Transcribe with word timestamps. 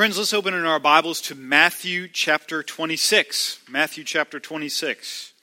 Friends, 0.00 0.16
let's 0.16 0.32
open 0.32 0.54
in 0.54 0.64
our 0.64 0.80
Bibles 0.80 1.20
to 1.20 1.34
Matthew 1.34 2.08
chapter 2.08 2.62
26. 2.62 3.60
Matthew 3.68 4.02
chapter 4.02 4.40
26. 4.40 5.34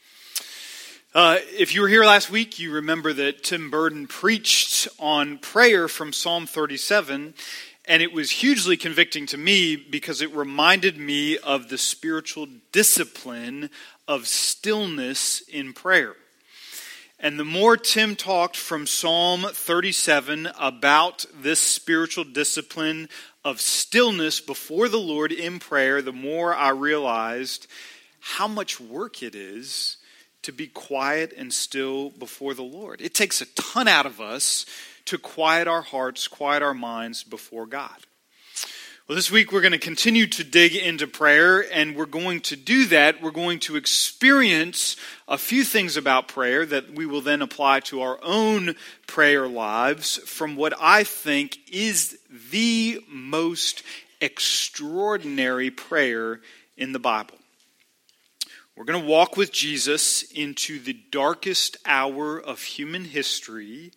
Uh, 1.14 1.38
if 1.56 1.76
you 1.76 1.82
were 1.82 1.88
here 1.88 2.04
last 2.04 2.32
week, 2.32 2.58
you 2.58 2.74
remember 2.74 3.14
that 3.14 3.44
Tim 3.44 3.70
Burden 3.70 4.08
preached 4.08 4.88
on 4.98 5.38
prayer 5.38 5.88
from 5.88 6.12
Psalm 6.12 6.48
37, 6.48 7.36
and 7.86 8.02
it 8.02 8.12
was 8.12 8.32
hugely 8.32 8.78
convicting 8.78 9.28
to 9.28 9.38
me 9.38 9.76
because 9.76 10.24
it 10.24 10.34
reminded 10.34 10.98
me 10.98 11.38
of 11.38 11.70
the 11.70 11.78
spiritual 11.78 12.48
discipline 12.72 13.70
of 14.08 14.28
stillness 14.28 15.42
in 15.42 15.72
prayer. 15.72 16.16
And 17.20 17.40
the 17.40 17.46
more 17.46 17.78
Tim 17.78 18.16
talked 18.16 18.56
from 18.56 18.86
Psalm 18.86 19.48
37 19.52 20.50
about 20.60 21.26
this 21.34 21.60
spiritual 21.60 22.24
discipline 22.24 23.10
of 23.44 23.60
stillness 23.60 24.40
before 24.40 24.88
the 24.88 25.00
Lord 25.00 25.32
in 25.32 25.58
prayer, 25.58 26.04
the 26.04 26.14
more 26.14 26.54
I 26.54 26.70
realized 26.70 27.66
how 28.20 28.48
much 28.48 28.80
work 28.80 29.24
it 29.24 29.34
is 29.34 29.98
to 30.44 30.52
be 30.52 30.68
quiet 30.68 31.34
and 31.36 31.52
still 31.52 32.12
before 32.12 32.54
the 32.54 32.64
Lord. 32.64 33.02
It 33.02 33.16
takes 33.16 33.42
a 33.42 33.48
ton 33.48 33.88
out 33.88 34.06
of 34.06 34.22
us 34.22 34.68
to 35.06 35.18
quiet 35.18 35.68
our 35.68 35.82
hearts, 35.82 36.28
quiet 36.28 36.62
our 36.62 36.76
minds 36.76 37.24
before 37.24 37.66
God. 37.66 38.07
Well, 39.08 39.16
this 39.16 39.32
week 39.32 39.54
we're 39.54 39.62
going 39.62 39.72
to 39.72 39.78
continue 39.78 40.28
to 40.28 40.44
dig 40.44 40.76
into 40.76 41.08
prayer, 41.08 41.64
and 41.72 41.96
we're 41.96 42.06
going 42.06 42.42
to 42.42 42.58
do 42.58 42.88
that. 42.88 43.22
We're 43.22 43.32
going 43.32 43.60
to 43.60 43.78
experience 43.78 44.98
a 45.30 45.38
few 45.38 45.64
things 45.64 45.96
about 45.96 46.28
prayer 46.28 46.66
that 46.66 46.94
we 46.94 47.06
will 47.06 47.22
then 47.22 47.42
apply 47.42 47.80
to 47.82 48.02
our 48.02 48.20
own 48.22 48.76
prayer 49.08 49.48
lives 49.48 50.18
from 50.18 50.58
what 50.58 50.74
I 50.78 51.06
think 51.06 51.58
is 51.72 52.20
the 52.52 53.02
most 53.08 53.82
extraordinary 54.20 55.72
prayer 55.72 56.42
in 56.76 56.92
the 56.92 57.00
Bible. 57.00 57.38
We're 58.76 58.84
going 58.84 59.02
to 59.02 59.10
walk 59.10 59.38
with 59.38 59.54
Jesus 59.54 60.22
into 60.34 60.80
the 60.80 61.00
darkest 61.12 61.78
hour 61.86 62.38
of 62.38 62.62
human 62.62 63.06
history 63.06 63.94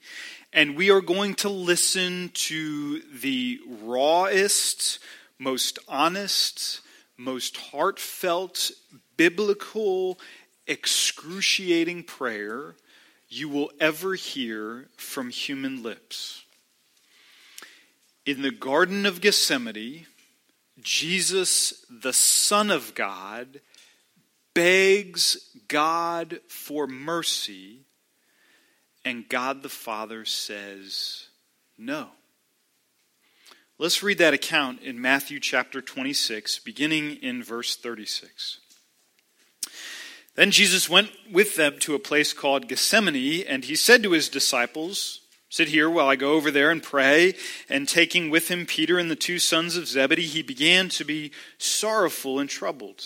and 0.53 0.77
we 0.77 0.91
are 0.91 1.01
going 1.01 1.35
to 1.37 1.49
listen 1.49 2.31
to 2.35 3.01
the 3.21 3.61
rawest, 3.83 4.99
most 5.39 5.79
honest, 5.89 6.81
most 7.17 7.57
heartfelt, 7.57 8.71
biblical, 9.17 10.19
excruciating 10.67 12.03
prayer 12.03 12.75
you 13.29 13.49
will 13.49 13.71
ever 13.79 14.15
hear 14.15 14.89
from 14.97 15.31
human 15.31 15.83
lips. 15.83 16.45
In 18.27 18.43
the 18.43 18.51
Garden 18.51 19.07
of 19.07 19.21
Gethsemane, 19.21 20.07
Jesus, 20.81 21.85
the 21.89 22.13
Son 22.13 22.71
of 22.71 22.95
God, 22.95 23.61
begs 24.55 25.37
God 25.69 26.41
for 26.49 26.87
mercy 26.87 27.85
and 29.05 29.29
God 29.29 29.63
the 29.63 29.69
Father 29.69 30.25
says 30.25 31.29
no. 31.79 32.09
Let's 33.79 34.03
read 34.03 34.19
that 34.19 34.35
account 34.35 34.83
in 34.83 35.01
Matthew 35.01 35.41
chapter 35.41 35.81
26, 35.81 36.59
beginning 36.59 37.17
in 37.23 37.43
verse 37.43 37.77
36. 37.77 38.59
Then 40.35 40.51
Jesus 40.51 40.89
went 40.89 41.11
with 41.31 41.57
them 41.57 41.79
to 41.81 41.95
a 41.95 41.99
place 41.99 42.33
called 42.33 42.69
Gethsemane, 42.69 43.45
and 43.49 43.65
he 43.65 43.75
said 43.75 44.03
to 44.03 44.13
his 44.13 44.29
disciples, 44.29 45.21
Sit 45.49 45.69
here 45.69 45.91
while 45.91 46.09
I 46.09 46.15
go 46.15 46.35
over 46.35 46.53
there 46.53 46.71
and 46.71 46.83
pray. 46.83 47.35
And 47.69 47.89
taking 47.89 48.31
with 48.31 48.49
him 48.49 48.67
Peter 48.67 48.99
and 48.99 49.11
the 49.11 49.17
two 49.17 49.41
sons 49.41 49.77
of 49.77 49.89
Zebedee, 49.89 50.23
he 50.23 50.43
began 50.43 50.89
to 50.91 51.05
be 51.05 51.33
sorrowful 51.59 52.39
and 52.39 52.49
troubled. 52.49 53.03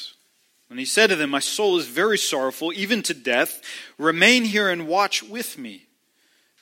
And 0.75 0.81
he 0.81 0.87
said 0.87 1.11
to 1.11 1.15
them, 1.15 1.31
My 1.31 1.39
soul 1.39 1.79
is 1.79 1.87
very 1.87 2.19
sorrowful, 2.19 2.73
even 2.73 3.01
to 3.05 3.15
death. 3.15 3.63
Remain 3.97 4.43
here 4.43 4.69
and 4.69 4.89
watch 4.89 5.23
with 5.23 5.57
me. 5.57 5.87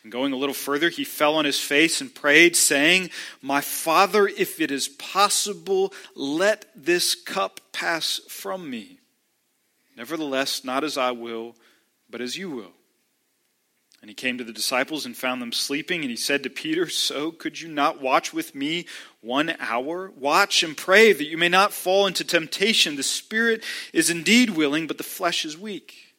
And 0.03 0.13
going 0.13 0.35
a 0.35 0.37
little 0.37 0.55
further, 0.55 0.91
he 0.91 1.03
fell 1.03 1.37
on 1.37 1.47
his 1.47 1.59
face 1.59 2.03
and 2.03 2.15
prayed, 2.15 2.55
saying, 2.55 3.09
My 3.41 3.63
Father, 3.63 4.29
if 4.29 4.61
it 4.61 4.71
is 4.71 4.87
possible, 4.87 5.95
let 6.15 6.67
this 6.77 7.15
cup 7.15 7.59
pass 7.73 8.21
from 8.29 8.69
me. 8.69 8.99
Nevertheless, 9.97 10.63
not 10.63 10.85
as 10.85 10.99
I 10.99 11.13
will, 11.13 11.57
but 12.11 12.21
as 12.21 12.37
you 12.37 12.51
will. 12.51 12.73
And 14.03 14.11
he 14.11 14.15
came 14.17 14.37
to 14.37 14.45
the 14.45 14.53
disciples 14.53 15.07
and 15.07 15.17
found 15.17 15.41
them 15.41 15.53
sleeping, 15.53 16.01
and 16.01 16.11
he 16.11 16.17
said 16.17 16.43
to 16.43 16.51
Peter, 16.51 16.89
So 16.89 17.31
could 17.31 17.61
you 17.61 17.69
not 17.69 18.03
watch 18.03 18.33
with 18.33 18.53
me 18.53 18.87
one 19.21 19.55
hour? 19.61 20.11
Watch 20.11 20.65
and 20.65 20.77
pray 20.77 21.13
that 21.13 21.29
you 21.29 21.39
may 21.39 21.49
not 21.49 21.73
fall 21.73 22.09
into 22.09 22.25
temptation. 22.25 22.97
The 22.97 23.05
spirit 23.05 23.63
is 23.93 24.11
indeed 24.11 24.51
willing, 24.51 24.89
but 24.89 24.99
the 24.99 25.05
flesh 25.05 25.45
is 25.45 25.57
weak. 25.57 26.17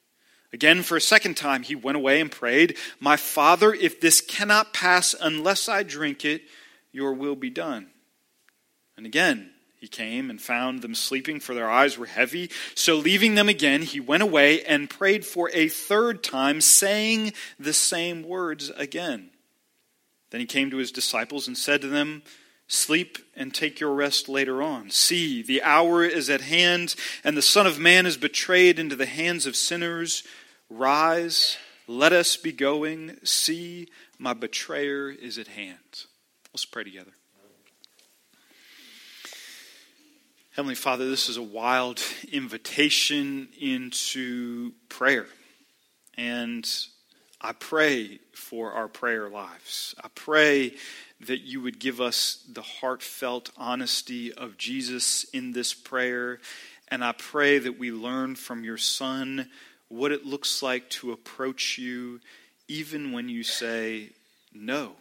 Again, 0.53 0.81
for 0.81 0.95
a 0.95 1.01
second 1.01 1.35
time, 1.35 1.63
he 1.63 1.75
went 1.75 1.97
away 1.97 2.22
and 2.22 2.31
prayed, 2.31 2.77
My 3.01 3.17
Father, 3.17 3.73
if 3.73 3.99
this 3.99 4.22
cannot 4.22 4.73
pass 4.73 5.13
unless 5.19 5.67
I 5.67 5.83
drink 5.83 6.23
it, 6.23 6.43
your 6.93 7.13
will 7.13 7.35
be 7.35 7.49
done. 7.49 7.88
And 8.95 9.05
again, 9.05 9.49
he 9.83 9.89
came 9.89 10.29
and 10.29 10.41
found 10.41 10.81
them 10.81 10.95
sleeping, 10.95 11.41
for 11.41 11.53
their 11.53 11.69
eyes 11.69 11.97
were 11.97 12.05
heavy. 12.05 12.49
So, 12.73 12.95
leaving 12.95 13.35
them 13.35 13.49
again, 13.49 13.81
he 13.81 13.99
went 13.99 14.23
away 14.23 14.63
and 14.63 14.89
prayed 14.89 15.25
for 15.25 15.51
a 15.53 15.67
third 15.67 16.23
time, 16.23 16.61
saying 16.61 17.33
the 17.59 17.73
same 17.73 18.23
words 18.23 18.69
again. 18.77 19.31
Then 20.29 20.39
he 20.39 20.47
came 20.47 20.72
to 20.72 20.77
his 20.77 20.93
disciples 20.93 21.49
and 21.49 21.57
said 21.57 21.81
to 21.81 21.89
them, 21.89 22.23
Sleep 22.66 23.17
and 23.35 23.53
take 23.53 23.81
your 23.81 23.93
rest 23.93 24.29
later 24.29 24.63
on. 24.63 24.89
See, 24.89 25.41
the 25.41 25.61
hour 25.61 26.05
is 26.05 26.29
at 26.29 26.39
hand, 26.39 26.95
and 27.22 27.35
the 27.35 27.41
Son 27.41 27.67
of 27.67 27.77
Man 27.77 28.05
is 28.05 28.16
betrayed 28.16 28.79
into 28.79 28.95
the 28.95 29.05
hands 29.05 29.45
of 29.45 29.53
sinners. 29.53 30.23
Rise, 30.69 31.57
let 31.88 32.13
us 32.13 32.38
be 32.38 32.53
going. 32.53 33.17
See, 33.25 33.89
my 34.17 34.31
betrayer 34.31 35.09
is 35.09 35.38
at 35.38 35.47
hand. 35.47 36.05
Let's 36.53 36.63
pray 36.63 36.85
together. 36.85 37.11
Heavenly 40.56 40.75
Father, 40.75 41.09
this 41.09 41.30
is 41.30 41.38
a 41.38 41.41
wild 41.41 42.00
invitation 42.31 43.47
into 43.59 44.74
prayer. 44.88 45.25
And 46.16 46.69
I 47.41 47.53
pray 47.53 48.19
for 48.36 48.72
our 48.74 48.88
prayer 48.88 49.30
lives. 49.30 49.96
I 50.03 50.09
pray 50.14 50.75
that 51.22 51.41
you 51.41 51.59
would 51.62 51.80
give 51.80 52.00
us 52.00 52.46
the 52.47 52.62
heartfelt 52.62 53.50
honesty 53.58 54.31
of 54.31 54.59
Jesus 54.59 55.24
in 55.34 55.53
this 55.53 55.74
prayer. 55.74 56.40
And 56.88 57.03
I 57.03 57.14
pray 57.14 57.58
that 57.58 57.80
we 57.80 57.91
learn 57.91 58.35
from 58.35 58.64
your 58.64 58.78
Son 58.78 59.50
what 59.88 60.12
it 60.12 60.24
looks 60.24 60.62
like 60.62 60.88
to 60.91 61.14
approach 61.14 61.80
you 61.80 62.20
even 62.68 63.12
when 63.12 63.28
you 63.28 63.41
say 63.41 64.09
no. 64.53 64.91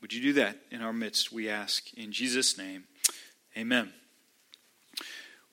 Would 0.00 0.12
you 0.12 0.22
do 0.22 0.32
that 0.34 0.58
in 0.70 0.80
our 0.80 0.92
midst, 0.92 1.32
we 1.32 1.48
ask, 1.48 1.92
in 1.94 2.12
Jesus' 2.12 2.56
name? 2.56 2.84
Amen. 3.58 3.92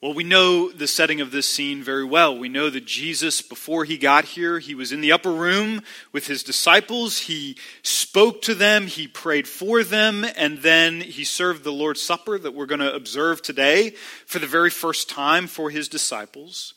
Well, 0.02 0.14
we 0.14 0.24
know 0.24 0.72
the 0.72 0.88
setting 0.88 1.20
of 1.20 1.30
this 1.30 1.48
scene 1.48 1.80
very 1.80 2.04
well. 2.04 2.36
We 2.36 2.48
know 2.48 2.68
that 2.70 2.86
Jesus, 2.86 3.40
before 3.40 3.84
he 3.84 3.96
got 3.96 4.24
here, 4.24 4.58
he 4.58 4.74
was 4.74 4.90
in 4.90 5.00
the 5.00 5.12
upper 5.12 5.30
room 5.30 5.80
with 6.10 6.26
his 6.26 6.42
disciples. 6.42 7.18
He 7.20 7.56
spoke 7.84 8.42
to 8.42 8.54
them, 8.56 8.88
he 8.88 9.06
prayed 9.06 9.46
for 9.46 9.84
them, 9.84 10.26
and 10.36 10.58
then 10.58 11.02
he 11.02 11.22
served 11.22 11.62
the 11.62 11.70
Lord's 11.70 12.02
Supper 12.02 12.36
that 12.36 12.52
we're 12.52 12.66
going 12.66 12.80
to 12.80 12.92
observe 12.92 13.42
today 13.42 13.90
for 14.26 14.40
the 14.40 14.46
very 14.48 14.70
first 14.70 15.08
time 15.08 15.46
for 15.46 15.70
his 15.70 15.86
disciples. 15.86 16.74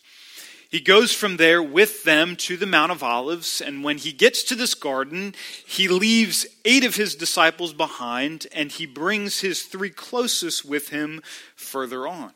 He 0.69 0.79
goes 0.79 1.11
from 1.11 1.37
there 1.37 1.63
with 1.63 2.03
them 2.03 2.35
to 2.35 2.57
the 2.57 2.67
Mount 2.67 2.91
of 2.91 3.01
Olives, 3.01 3.59
and 3.59 3.83
when 3.83 3.97
he 3.97 4.11
gets 4.11 4.43
to 4.43 4.55
this 4.55 4.75
garden, 4.75 5.33
he 5.65 5.87
leaves 5.87 6.45
eight 6.63 6.83
of 6.83 6.95
his 6.95 7.15
disciples 7.15 7.73
behind, 7.73 8.45
and 8.51 8.71
he 8.71 8.85
brings 8.85 9.39
his 9.39 9.63
three 9.63 9.89
closest 9.89 10.63
with 10.63 10.89
him 10.89 11.23
further 11.55 12.07
on. 12.07 12.33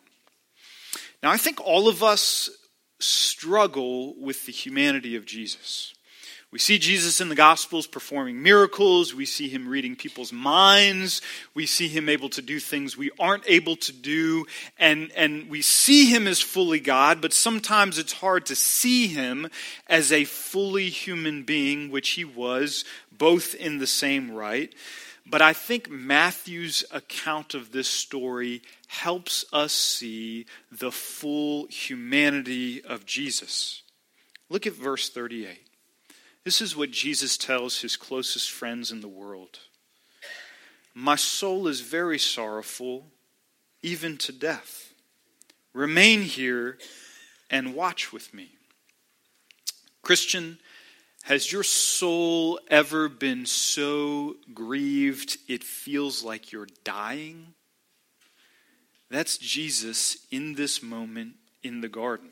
Now, 1.21 1.31
I 1.31 1.37
think 1.37 1.59
all 1.61 1.87
of 1.87 2.01
us 2.01 2.49
struggle 2.99 4.15
with 4.19 4.45
the 4.45 4.51
humanity 4.51 5.15
of 5.15 5.25
Jesus. 5.25 5.93
We 6.51 6.57
see 6.57 6.79
Jesus 6.79 7.21
in 7.21 7.29
the 7.29 7.35
Gospels 7.35 7.85
performing 7.85 8.41
miracles. 8.41 9.13
We 9.13 9.27
see 9.27 9.49
him 9.49 9.67
reading 9.67 9.95
people's 9.95 10.33
minds. 10.33 11.21
We 11.53 11.67
see 11.67 11.87
him 11.87 12.09
able 12.09 12.29
to 12.29 12.41
do 12.41 12.59
things 12.59 12.97
we 12.97 13.11
aren't 13.19 13.43
able 13.45 13.75
to 13.75 13.93
do. 13.93 14.47
And, 14.79 15.11
and 15.15 15.47
we 15.47 15.61
see 15.61 16.05
him 16.05 16.25
as 16.25 16.41
fully 16.41 16.79
God, 16.79 17.21
but 17.21 17.33
sometimes 17.33 17.99
it's 17.99 18.13
hard 18.13 18.47
to 18.47 18.55
see 18.55 19.05
him 19.05 19.47
as 19.85 20.11
a 20.11 20.23
fully 20.23 20.89
human 20.89 21.43
being, 21.43 21.91
which 21.91 22.11
he 22.11 22.25
was, 22.25 22.83
both 23.11 23.53
in 23.53 23.77
the 23.77 23.87
same 23.87 24.31
right. 24.31 24.73
But 25.29 25.43
I 25.43 25.53
think 25.53 25.91
Matthew's 25.91 26.83
account 26.89 27.53
of 27.53 27.71
this 27.71 27.87
story 27.87 28.63
helps 28.87 29.45
us 29.53 29.73
see 29.73 30.47
the 30.71 30.91
full 30.91 31.67
humanity 31.67 32.83
of 32.83 33.05
Jesus. 33.05 33.83
Look 34.49 34.65
at 34.65 34.73
verse 34.73 35.09
38. 35.09 35.59
This 36.43 36.61
is 36.61 36.75
what 36.75 36.89
Jesus 36.89 37.37
tells 37.37 37.81
his 37.81 37.95
closest 37.95 38.49
friends 38.49 38.91
in 38.91 39.01
the 39.01 39.07
world 39.07 39.59
My 40.95 41.15
soul 41.15 41.67
is 41.67 41.81
very 41.81 42.17
sorrowful, 42.17 43.05
even 43.83 44.17
to 44.17 44.31
death. 44.31 44.93
Remain 45.73 46.23
here 46.23 46.79
and 47.51 47.75
watch 47.75 48.11
with 48.11 48.33
me. 48.33 48.53
Christian, 50.01 50.57
has 51.23 51.51
your 51.51 51.63
soul 51.63 52.59
ever 52.69 53.09
been 53.09 53.45
so 53.45 54.37
grieved 54.53 55.37
it 55.47 55.63
feels 55.63 56.23
like 56.23 56.51
you're 56.51 56.67
dying? 56.83 57.53
That's 59.09 59.37
Jesus 59.37 60.25
in 60.31 60.55
this 60.55 60.81
moment 60.81 61.33
in 61.63 61.81
the 61.81 61.89
garden. 61.89 62.31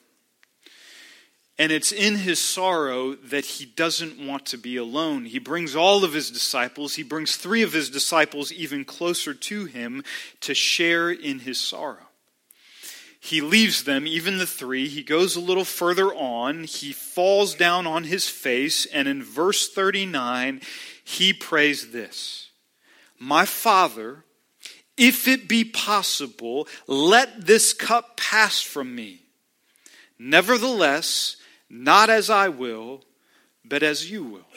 And 1.60 1.72
it's 1.72 1.92
in 1.92 2.18
his 2.18 2.39
sorrow 2.39 3.16
that 3.16 3.45
he 3.45 3.66
doesn't 3.66 4.24
want 4.25 4.45
to 4.48 4.57
be 4.57 4.78
alone. 4.78 5.25
He 5.25 5.39
brings 5.39 5.75
all 5.75 6.04
of 6.04 6.13
his 6.13 6.30
disciples, 6.30 6.95
he 6.95 7.04
brings 7.04 7.36
three 7.36 7.63
of 7.63 7.74
his 7.74 7.89
disciples 7.89 8.51
even 8.51 8.86
closer 8.86 9.34
to 9.34 9.66
him 9.66 10.04
to 10.42 10.54
share 10.54 11.10
in 11.10 11.39
his 11.39 11.60
sorrow. 11.60 12.06
He 13.19 13.41
leaves 13.41 13.83
them, 13.83 14.05
even 14.05 14.37
the 14.37 14.45
three. 14.45 14.87
He 14.87 15.03
goes 15.03 15.35
a 15.35 15.41
little 15.41 15.65
further 15.65 16.13
on. 16.13 16.63
He 16.63 16.93
falls 16.93 17.55
down 17.55 17.87
on 17.87 18.03
his 18.03 18.29
face. 18.29 18.85
And 18.85 19.07
in 19.07 19.23
verse 19.23 19.69
39, 19.69 20.61
he 21.03 21.33
prays 21.33 21.91
this 21.91 22.51
My 23.19 23.45
Father, 23.45 24.23
if 24.97 25.27
it 25.27 25.47
be 25.47 25.63
possible, 25.63 26.67
let 26.87 27.45
this 27.45 27.73
cup 27.73 28.17
pass 28.17 28.61
from 28.61 28.95
me. 28.95 29.21
Nevertheless, 30.19 31.37
not 31.69 32.09
as 32.09 32.29
I 32.29 32.49
will, 32.49 33.03
but 33.63 33.83
as 33.83 34.09
you 34.09 34.23
will. 34.23 34.47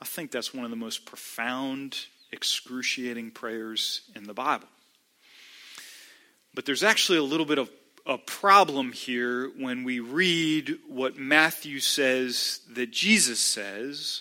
I 0.00 0.04
think 0.04 0.30
that's 0.30 0.54
one 0.54 0.64
of 0.64 0.70
the 0.70 0.76
most 0.76 1.04
profound, 1.04 2.06
excruciating 2.32 3.32
prayers 3.32 4.02
in 4.14 4.24
the 4.24 4.34
Bible. 4.34 4.68
But 6.60 6.66
there's 6.66 6.82
actually 6.82 7.16
a 7.16 7.22
little 7.22 7.46
bit 7.46 7.56
of 7.56 7.70
a 8.04 8.18
problem 8.18 8.92
here 8.92 9.50
when 9.56 9.82
we 9.82 9.98
read 9.98 10.76
what 10.86 11.16
Matthew 11.16 11.80
says 11.80 12.60
that 12.74 12.90
Jesus 12.90 13.40
says, 13.40 14.20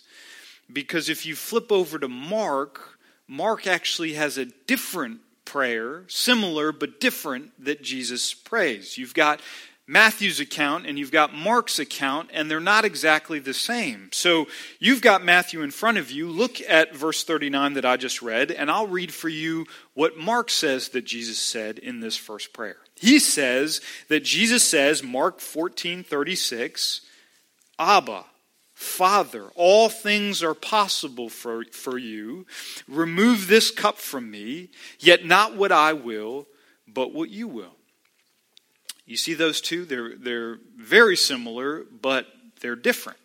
because 0.72 1.10
if 1.10 1.26
you 1.26 1.36
flip 1.36 1.70
over 1.70 2.00
to 2.00 2.08
Mark, 2.08 2.98
Mark 3.28 3.68
actually 3.68 4.14
has 4.14 4.38
a 4.38 4.46
different 4.46 5.20
prayer, 5.44 6.06
similar 6.08 6.72
but 6.72 7.02
different, 7.02 7.52
that 7.62 7.82
Jesus 7.82 8.34
prays. 8.34 8.98
You've 8.98 9.14
got 9.14 9.42
Matthew's 9.90 10.40
account 10.40 10.86
and 10.86 11.00
you've 11.00 11.12
got 11.12 11.34
Mark's 11.34 11.80
account, 11.80 12.30
and 12.32 12.50
they're 12.50 12.60
not 12.60 12.86
exactly 12.86 13.40
the 13.40 13.56
same. 13.56 14.10
So 14.12 14.48
you've 14.78 15.02
got 15.02 15.26
Matthew 15.26 15.64
in 15.64 15.72
front 15.72 15.98
of 15.98 16.12
you. 16.12 16.30
Look 16.30 16.62
at 16.62 16.96
verse 16.96 17.24
39 17.24 17.74
that 17.74 17.86
I 17.86 17.98
just 17.98 18.22
read, 18.22 18.52
and 18.52 18.70
I'll 18.70 18.86
read 18.86 19.12
for 19.12 19.30
you 19.30 19.66
what 19.96 20.16
Mark 20.16 20.52
says 20.52 20.90
that 20.90 21.06
Jesus 21.06 21.40
said 21.40 21.80
in 21.80 22.02
this 22.02 22.16
first 22.16 22.54
prayer. 22.54 22.78
He 22.94 23.18
says 23.18 23.82
that 24.10 24.24
Jesus 24.24 24.64
says, 24.64 25.02
Mark 25.02 25.40
14 25.40 26.04
36, 26.04 27.02
Abba, 27.80 28.26
Father, 28.76 29.46
all 29.56 29.90
things 29.90 30.44
are 30.44 30.54
possible 30.54 31.30
for, 31.30 31.64
for 31.72 31.98
you. 31.98 32.46
Remove 32.88 33.48
this 33.48 33.72
cup 33.72 33.98
from 33.98 34.30
me, 34.30 34.70
yet 35.00 35.26
not 35.26 35.56
what 35.56 35.72
I 35.72 35.94
will, 35.94 36.46
but 36.88 37.12
what 37.12 37.32
you 37.32 37.48
will. 37.48 37.79
You 39.10 39.18
see 39.18 39.34
those 39.34 39.60
two? 39.60 39.86
They're, 39.86 40.16
they're 40.16 40.60
very 40.78 41.18
similar, 41.18 41.84
but 42.00 42.28
they're 42.62 42.76
different. 42.76 43.18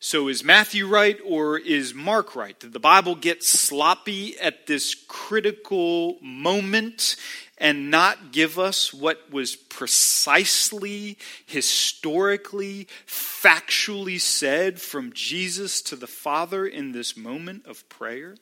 So 0.00 0.26
is 0.26 0.42
Matthew 0.42 0.88
right 0.88 1.16
or 1.24 1.56
is 1.56 1.94
Mark 1.94 2.34
right? 2.34 2.58
Did 2.58 2.72
the 2.72 2.80
Bible 2.80 3.14
get 3.14 3.44
sloppy 3.44 4.36
at 4.40 4.66
this 4.66 4.96
critical 5.06 6.16
moment 6.20 7.14
and 7.58 7.92
not 7.92 8.32
give 8.32 8.58
us 8.58 8.92
what 8.92 9.30
was 9.30 9.54
precisely, 9.54 11.16
historically, 11.46 12.88
factually 13.06 14.20
said 14.20 14.80
from 14.80 15.12
Jesus 15.12 15.80
to 15.82 15.94
the 15.94 16.08
Father 16.08 16.66
in 16.66 16.90
this 16.90 17.16
moment 17.16 17.66
of 17.66 17.88
prayer? 17.88 18.34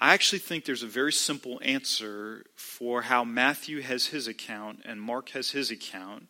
I 0.00 0.14
actually 0.14 0.38
think 0.38 0.64
there's 0.64 0.82
a 0.82 0.88
very 0.88 1.12
simple 1.12 1.60
answer 1.62 2.46
for 2.56 3.02
how 3.02 3.22
Matthew 3.22 3.82
has 3.82 4.06
his 4.06 4.26
account 4.26 4.80
and 4.86 5.00
Mark 5.00 5.30
has 5.30 5.50
his 5.50 5.70
account. 5.70 6.28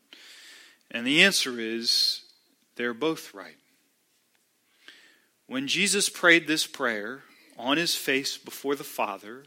And 0.90 1.06
the 1.06 1.22
answer 1.22 1.60
is 1.60 2.24
they're 2.74 2.92
both 2.92 3.32
right. 3.32 3.56
When 5.46 5.68
Jesus 5.68 6.08
prayed 6.08 6.48
this 6.48 6.66
prayer 6.66 7.22
on 7.56 7.76
his 7.76 7.94
face 7.94 8.36
before 8.36 8.74
the 8.74 8.84
Father, 8.84 9.44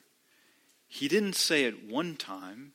he 0.87 1.09
didn't 1.09 1.35
say 1.35 1.65
it 1.65 1.89
one 1.89 2.15
time, 2.15 2.73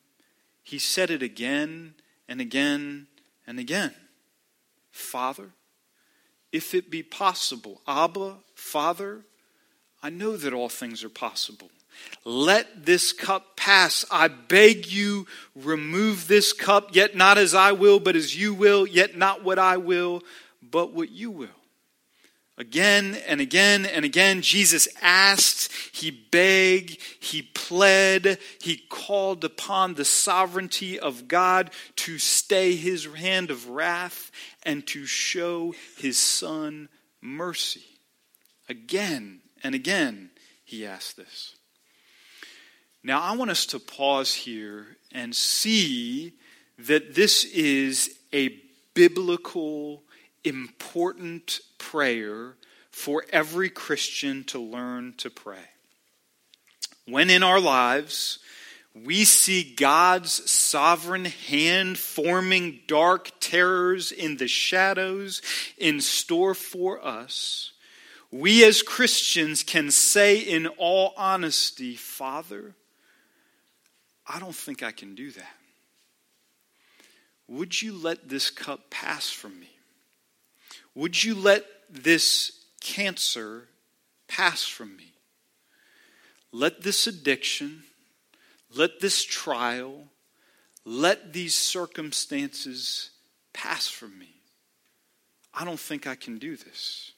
he 0.62 0.78
said 0.78 1.10
it 1.10 1.22
again 1.22 1.94
and 2.28 2.42
again 2.42 3.06
and 3.46 3.58
again. 3.58 3.94
Father, 4.90 5.50
if 6.52 6.74
it 6.74 6.90
be 6.90 7.02
possible, 7.02 7.80
Abba, 7.86 8.38
Father, 8.54 9.24
I 10.02 10.10
know 10.10 10.36
that 10.36 10.52
all 10.52 10.68
things 10.68 11.02
are 11.04 11.08
possible. 11.08 11.70
Let 12.24 12.86
this 12.86 13.12
cup 13.12 13.56
pass. 13.56 14.04
I 14.10 14.28
beg 14.28 14.86
you, 14.86 15.26
remove 15.54 16.28
this 16.28 16.52
cup, 16.52 16.94
yet 16.94 17.16
not 17.16 17.38
as 17.38 17.54
I 17.54 17.72
will, 17.72 17.98
but 17.98 18.16
as 18.16 18.36
you 18.36 18.54
will, 18.54 18.86
yet 18.86 19.16
not 19.16 19.42
what 19.42 19.58
I 19.58 19.76
will, 19.76 20.22
but 20.62 20.92
what 20.92 21.10
you 21.10 21.30
will. 21.30 21.48
Again 22.56 23.16
and 23.28 23.40
again 23.40 23.86
and 23.86 24.04
again, 24.04 24.42
Jesus 24.42 24.88
asked, 25.00 25.72
he 25.92 26.10
begged, 26.10 26.98
he 27.20 27.42
pled, 27.42 28.38
he 28.60 28.76
called 28.88 29.44
upon 29.44 29.94
the 29.94 30.04
sovereignty 30.04 30.98
of 30.98 31.28
God 31.28 31.70
to 31.96 32.18
stay 32.18 32.74
his 32.74 33.06
hand 33.06 33.52
of 33.52 33.68
wrath 33.68 34.32
and 34.64 34.84
to 34.88 35.06
show 35.06 35.72
his 35.98 36.18
son 36.18 36.88
mercy. 37.20 37.84
Again 38.68 39.40
and 39.62 39.75
again, 39.75 40.31
he 40.64 40.87
asked 40.87 41.16
this. 41.16 41.56
Now, 43.02 43.22
I 43.22 43.37
want 43.37 43.50
us 43.50 43.66
to 43.66 43.78
pause 43.78 44.34
here 44.34 44.96
and 45.12 45.34
see 45.34 46.34
that 46.78 47.14
this 47.14 47.44
is 47.44 48.19
a 48.32 48.60
biblical, 48.94 50.02
important 50.44 51.60
prayer 51.78 52.56
for 52.90 53.25
every 53.31 53.70
Christian 53.70 54.44
to 54.44 54.58
learn 54.58 55.14
to 55.19 55.31
pray. 55.31 55.70
When 57.06 57.31
in 57.31 57.43
our 57.43 57.60
lives, 57.60 58.40
we 58.94 59.25
see 59.25 59.75
God's 59.75 60.50
sovereign 60.50 61.27
hand 61.27 61.98
forming 61.98 62.81
dark 62.86 63.31
terrors 63.41 64.12
in 64.12 64.36
the 64.36 64.48
shadows 64.48 65.41
in 65.79 66.00
store 66.00 66.55
for 66.55 67.05
us 67.05 67.72
we 68.31 68.65
as 68.65 68.82
Christians 68.82 69.63
can 69.63 69.91
say 69.91 70.39
in 70.39 70.67
all 70.67 71.15
honesty, 71.17 71.97
Father, 71.97 72.75
I 74.27 74.39
don't 74.39 74.55
think 74.55 74.82
I 74.82 74.91
can 74.91 75.15
do 75.15 75.31
that. 75.31 75.56
Would 77.49 77.81
you 77.81 77.94
let 77.94 78.29
this 78.29 78.51
cup 78.51 78.91
pass 78.91 79.31
from 79.31 79.58
me? 79.58 79.70
Would 80.94 81.25
you 81.25 81.35
let 81.35 81.65
this 81.89 82.53
cancer 82.81 83.69
pass 84.29 84.65
from 84.65 84.94
me? 84.97 85.13
Let 86.53 86.82
this 86.82 87.06
addiction, 87.06 87.85
let 88.75 89.01
this 89.01 89.25
trial, 89.25 90.08
let 90.85 91.32
these 91.32 91.55
circumstances 91.55 93.11
pass 93.55 93.89
from 93.89 94.19
me. 94.19 94.35
I 95.55 95.65
don't 95.65 95.81
think 95.81 96.06
I 96.06 96.15
can 96.15 96.39
do 96.39 96.56
this. 96.56 97.13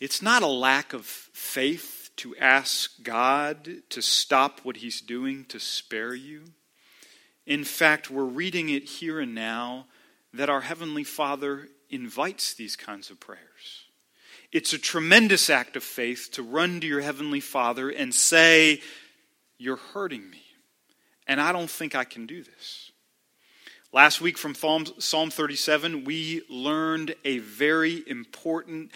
It's 0.00 0.20
not 0.20 0.42
a 0.42 0.48
lack 0.48 0.92
of 0.92 1.06
faith 1.06 2.10
to 2.16 2.36
ask 2.36 3.02
God 3.02 3.68
to 3.90 4.02
stop 4.02 4.60
what 4.62 4.78
He's 4.78 5.00
doing 5.00 5.44
to 5.46 5.60
spare 5.60 6.14
you. 6.14 6.44
In 7.46 7.64
fact, 7.64 8.10
we're 8.10 8.24
reading 8.24 8.70
it 8.70 8.84
here 8.84 9.20
and 9.20 9.34
now 9.34 9.86
that 10.32 10.48
our 10.48 10.62
Heavenly 10.62 11.04
Father 11.04 11.68
invites 11.90 12.54
these 12.54 12.76
kinds 12.76 13.10
of 13.10 13.20
prayers. 13.20 13.84
It's 14.50 14.72
a 14.72 14.78
tremendous 14.78 15.50
act 15.50 15.76
of 15.76 15.82
faith 15.82 16.30
to 16.32 16.42
run 16.42 16.80
to 16.80 16.86
your 16.86 17.00
Heavenly 17.00 17.40
Father 17.40 17.90
and 17.90 18.14
say, 18.14 18.80
You're 19.58 19.76
hurting 19.76 20.28
me, 20.30 20.42
and 21.26 21.40
I 21.40 21.52
don't 21.52 21.70
think 21.70 21.94
I 21.94 22.04
can 22.04 22.26
do 22.26 22.42
this. 22.42 22.90
Last 23.92 24.20
week 24.20 24.38
from 24.38 24.54
Psalm 24.54 25.30
37, 25.30 26.04
we 26.04 26.42
learned 26.48 27.14
a 27.24 27.38
very 27.38 28.02
important 28.08 28.90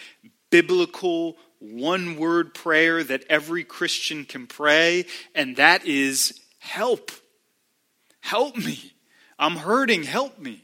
biblical 0.49 1.37
one 1.59 2.15
word 2.17 2.53
prayer 2.53 3.03
that 3.03 3.25
every 3.29 3.63
Christian 3.63 4.25
can 4.25 4.47
pray, 4.47 5.05
and 5.35 5.57
that 5.57 5.85
is 5.85 6.39
help. 6.59 7.11
Help 8.21 8.57
me. 8.57 8.93
I'm 9.37 9.57
hurting. 9.57 10.03
Help 10.03 10.39
me. 10.39 10.61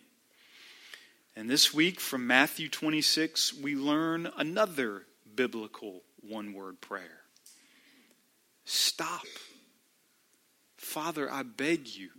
And 1.36 1.50
this 1.50 1.74
week 1.74 2.00
from 2.00 2.28
Matthew 2.28 2.70
26, 2.70 3.56
we 3.56 3.76
learn 3.76 4.30
another 4.38 5.04
biblical 5.36 6.02
one 6.22 6.54
word 6.54 6.80
prayer 6.82 7.22
Stop. 8.64 9.26
Father, 10.78 11.32
I 11.32 11.44
beg 11.44 11.88
you, 11.88 12.10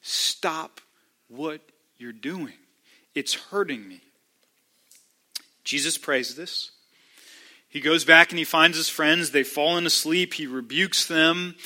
stop 0.00 0.80
what 1.28 1.60
you're 1.98 2.12
doing. 2.12 2.54
It's 3.14 3.34
hurting 3.34 3.86
me. 3.86 4.00
Jesus 5.64 5.98
prays 5.98 6.34
this. 6.34 6.70
He 7.72 7.80
goes 7.80 8.04
back 8.04 8.30
and 8.30 8.38
he 8.38 8.44
finds 8.44 8.76
his 8.76 8.90
friends. 8.90 9.30
They've 9.30 9.48
fallen 9.48 9.86
asleep. 9.86 10.34
He 10.34 10.46
rebukes 10.46 11.06
them. 11.06 11.56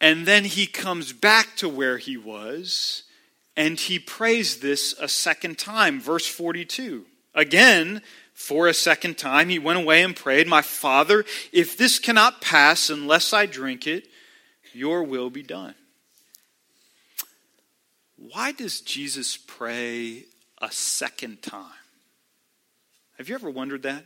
And 0.00 0.26
then 0.26 0.44
he 0.44 0.66
comes 0.66 1.12
back 1.12 1.56
to 1.58 1.68
where 1.68 1.98
he 1.98 2.16
was 2.16 3.04
and 3.56 3.78
he 3.78 4.00
prays 4.00 4.58
this 4.58 4.92
a 4.98 5.06
second 5.06 5.56
time. 5.56 6.00
Verse 6.00 6.26
42. 6.26 7.06
Again, 7.32 8.02
for 8.34 8.66
a 8.66 8.74
second 8.74 9.18
time, 9.18 9.50
he 9.50 9.58
went 9.60 9.78
away 9.78 10.02
and 10.02 10.16
prayed, 10.16 10.48
My 10.48 10.62
Father, 10.62 11.24
if 11.52 11.76
this 11.76 12.00
cannot 12.00 12.40
pass 12.40 12.90
unless 12.90 13.32
I 13.32 13.46
drink 13.46 13.86
it, 13.86 14.08
your 14.72 15.04
will 15.04 15.30
be 15.30 15.44
done. 15.44 15.76
Why 18.16 18.50
does 18.50 18.80
Jesus 18.80 19.36
pray 19.36 20.24
a 20.60 20.72
second 20.72 21.40
time? 21.42 21.70
Have 23.16 23.28
you 23.28 23.36
ever 23.36 23.50
wondered 23.50 23.82
that? 23.84 24.04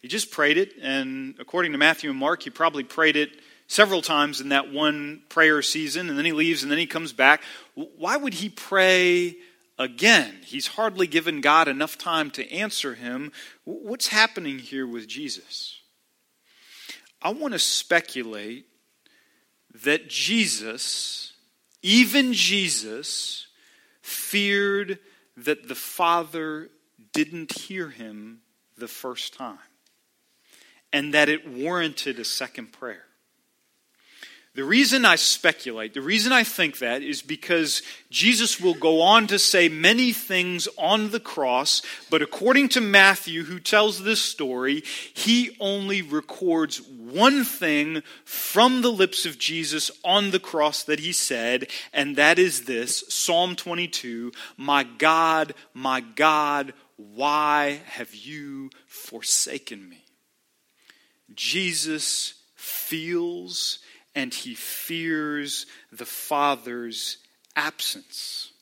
He 0.00 0.08
just 0.08 0.30
prayed 0.30 0.58
it, 0.58 0.74
and 0.80 1.34
according 1.38 1.72
to 1.72 1.78
Matthew 1.78 2.10
and 2.10 2.18
Mark, 2.18 2.42
he 2.42 2.50
probably 2.50 2.84
prayed 2.84 3.16
it 3.16 3.30
several 3.66 4.02
times 4.02 4.40
in 4.40 4.50
that 4.50 4.72
one 4.72 5.22
prayer 5.28 5.62
season, 5.62 6.08
and 6.08 6.18
then 6.18 6.24
he 6.24 6.32
leaves 6.32 6.62
and 6.62 6.70
then 6.70 6.78
he 6.78 6.86
comes 6.86 7.12
back. 7.12 7.42
Why 7.74 8.16
would 8.16 8.34
he 8.34 8.48
pray 8.48 9.36
again? 9.78 10.38
He's 10.44 10.68
hardly 10.68 11.06
given 11.06 11.40
God 11.40 11.68
enough 11.68 11.98
time 11.98 12.30
to 12.32 12.52
answer 12.52 12.94
him. 12.94 13.32
What's 13.64 14.08
happening 14.08 14.58
here 14.58 14.86
with 14.86 15.08
Jesus? 15.08 15.80
I 17.20 17.30
want 17.30 17.54
to 17.54 17.58
speculate 17.58 18.66
that 19.82 20.08
Jesus, 20.08 21.32
even 21.82 22.32
Jesus, 22.32 23.48
feared 24.02 24.98
that 25.36 25.66
the 25.66 25.74
Father 25.74 26.70
didn't 27.12 27.58
hear 27.58 27.88
him 27.88 28.40
the 28.78 28.88
first 28.88 29.34
time 29.34 29.58
and 30.96 31.12
that 31.12 31.28
it 31.28 31.46
warranted 31.46 32.18
a 32.18 32.24
second 32.24 32.72
prayer. 32.72 33.04
The 34.54 34.64
reason 34.64 35.04
I 35.04 35.16
speculate, 35.16 35.92
the 35.92 36.00
reason 36.00 36.32
I 36.32 36.42
think 36.42 36.78
that 36.78 37.02
is 37.02 37.20
because 37.20 37.82
Jesus 38.08 38.58
will 38.58 38.72
go 38.72 39.02
on 39.02 39.26
to 39.26 39.38
say 39.38 39.68
many 39.68 40.14
things 40.14 40.66
on 40.78 41.10
the 41.10 41.20
cross, 41.20 41.82
but 42.08 42.22
according 42.22 42.70
to 42.70 42.80
Matthew, 42.80 43.44
who 43.44 43.60
tells 43.60 44.02
this 44.02 44.22
story, 44.22 44.82
he 45.12 45.54
only 45.60 46.00
records 46.00 46.80
one 46.80 47.44
thing 47.44 48.02
from 48.24 48.80
the 48.80 48.90
lips 48.90 49.26
of 49.26 49.38
Jesus 49.38 49.90
on 50.02 50.30
the 50.30 50.40
cross 50.40 50.82
that 50.84 51.00
he 51.00 51.12
said, 51.12 51.68
and 51.92 52.16
that 52.16 52.38
is 52.38 52.64
this 52.64 53.04
Psalm 53.10 53.54
22 53.54 54.32
My 54.56 54.82
God, 54.82 55.52
my 55.74 56.00
God, 56.00 56.72
why 56.96 57.82
have 57.84 58.14
you 58.14 58.70
forsaken 58.86 59.86
me? 59.86 60.05
Jesus 61.34 62.34
feels 62.54 63.78
and 64.14 64.32
he 64.32 64.54
fears 64.54 65.66
the 65.92 66.06
Father's 66.06 67.18
absence. 67.54 68.52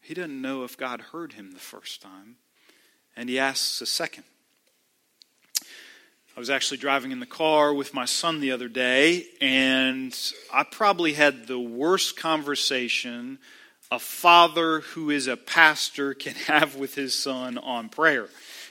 He 0.00 0.14
doesn't 0.14 0.40
know 0.40 0.62
if 0.62 0.76
God 0.76 1.00
heard 1.00 1.32
him 1.32 1.50
the 1.50 1.58
first 1.58 2.00
time, 2.00 2.36
and 3.16 3.28
he 3.28 3.38
asks 3.38 3.80
a 3.80 3.86
second. 3.86 4.22
I 6.36 6.38
was 6.38 6.50
actually 6.50 6.76
driving 6.76 7.12
in 7.12 7.18
the 7.18 7.26
car 7.26 7.72
with 7.72 7.94
my 7.94 8.04
son 8.04 8.40
the 8.40 8.52
other 8.52 8.68
day, 8.68 9.26
and 9.40 10.16
I 10.52 10.64
probably 10.64 11.14
had 11.14 11.46
the 11.46 11.58
worst 11.58 12.16
conversation 12.16 13.38
a 13.90 13.98
father 13.98 14.80
who 14.80 15.10
is 15.10 15.28
a 15.28 15.36
pastor 15.36 16.14
can 16.14 16.34
have 16.46 16.76
with 16.76 16.94
his 16.94 17.14
son 17.14 17.58
on 17.58 17.88
prayer. 17.88 18.28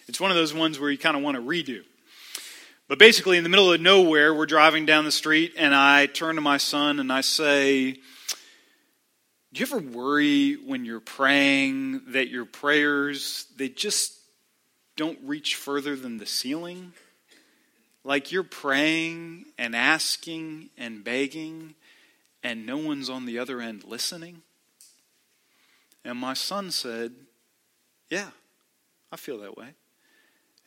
It's 0.08 0.20
one 0.22 0.32
of 0.32 0.38
those 0.38 0.54
ones 0.54 0.80
where 0.80 0.92
you 0.92 0.98
kind 0.98 1.18
of 1.18 1.24
want 1.24 1.36
to 1.36 1.42
redo. 1.42 1.84
But 2.88 3.00
basically, 3.00 3.38
in 3.38 3.44
the 3.44 3.50
middle 3.50 3.74
of 3.74 3.82
nowhere, 3.82 4.32
we're 4.34 4.46
driving 4.46 4.86
down 4.86 5.06
the 5.06 5.12
street, 5.12 5.54
and 5.58 5.74
I 5.74 6.06
turn 6.06 6.36
to 6.36 6.42
my 6.42 6.58
son 6.58 7.00
and 7.00 7.12
I 7.12 7.22
say, 7.22 7.94
Do 7.94 8.00
you 9.54 9.66
ever 9.66 9.80
worry 9.80 10.54
when 10.54 10.86
you're 10.86 11.00
praying 11.00 12.02
that 12.10 12.28
your 12.28 12.46
prayers, 12.46 13.48
they 13.58 13.70
just 13.70 14.14
don't 14.96 15.18
reach 15.24 15.56
further 15.56 15.96
than 15.96 16.18
the 16.18 16.28
ceiling? 16.28 16.94
Like 18.04 18.32
you're 18.32 18.44
praying 18.44 19.46
and 19.58 19.76
asking 19.76 20.70
and 20.78 21.04
begging, 21.04 21.74
and 22.44 22.68
no 22.68 22.78
one's 22.78 23.10
on 23.10 23.26
the 23.26 23.40
other 23.40 23.62
end 23.62 23.84
listening? 23.84 24.44
And 26.04 26.20
my 26.20 26.36
son 26.36 26.70
said, 26.70 27.14
Yeah, 28.12 28.30
I 29.12 29.16
feel 29.16 29.40
that 29.40 29.58
way. 29.58 29.70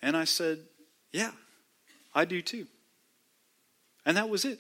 And 0.03 0.17
I 0.17 0.25
said, 0.25 0.59
Yeah. 1.13 1.31
I 2.15 2.25
do 2.25 2.43
too. 2.43 2.67
And 4.05 4.17
that 4.17 4.29
was 4.29 4.45
it. 4.45 4.59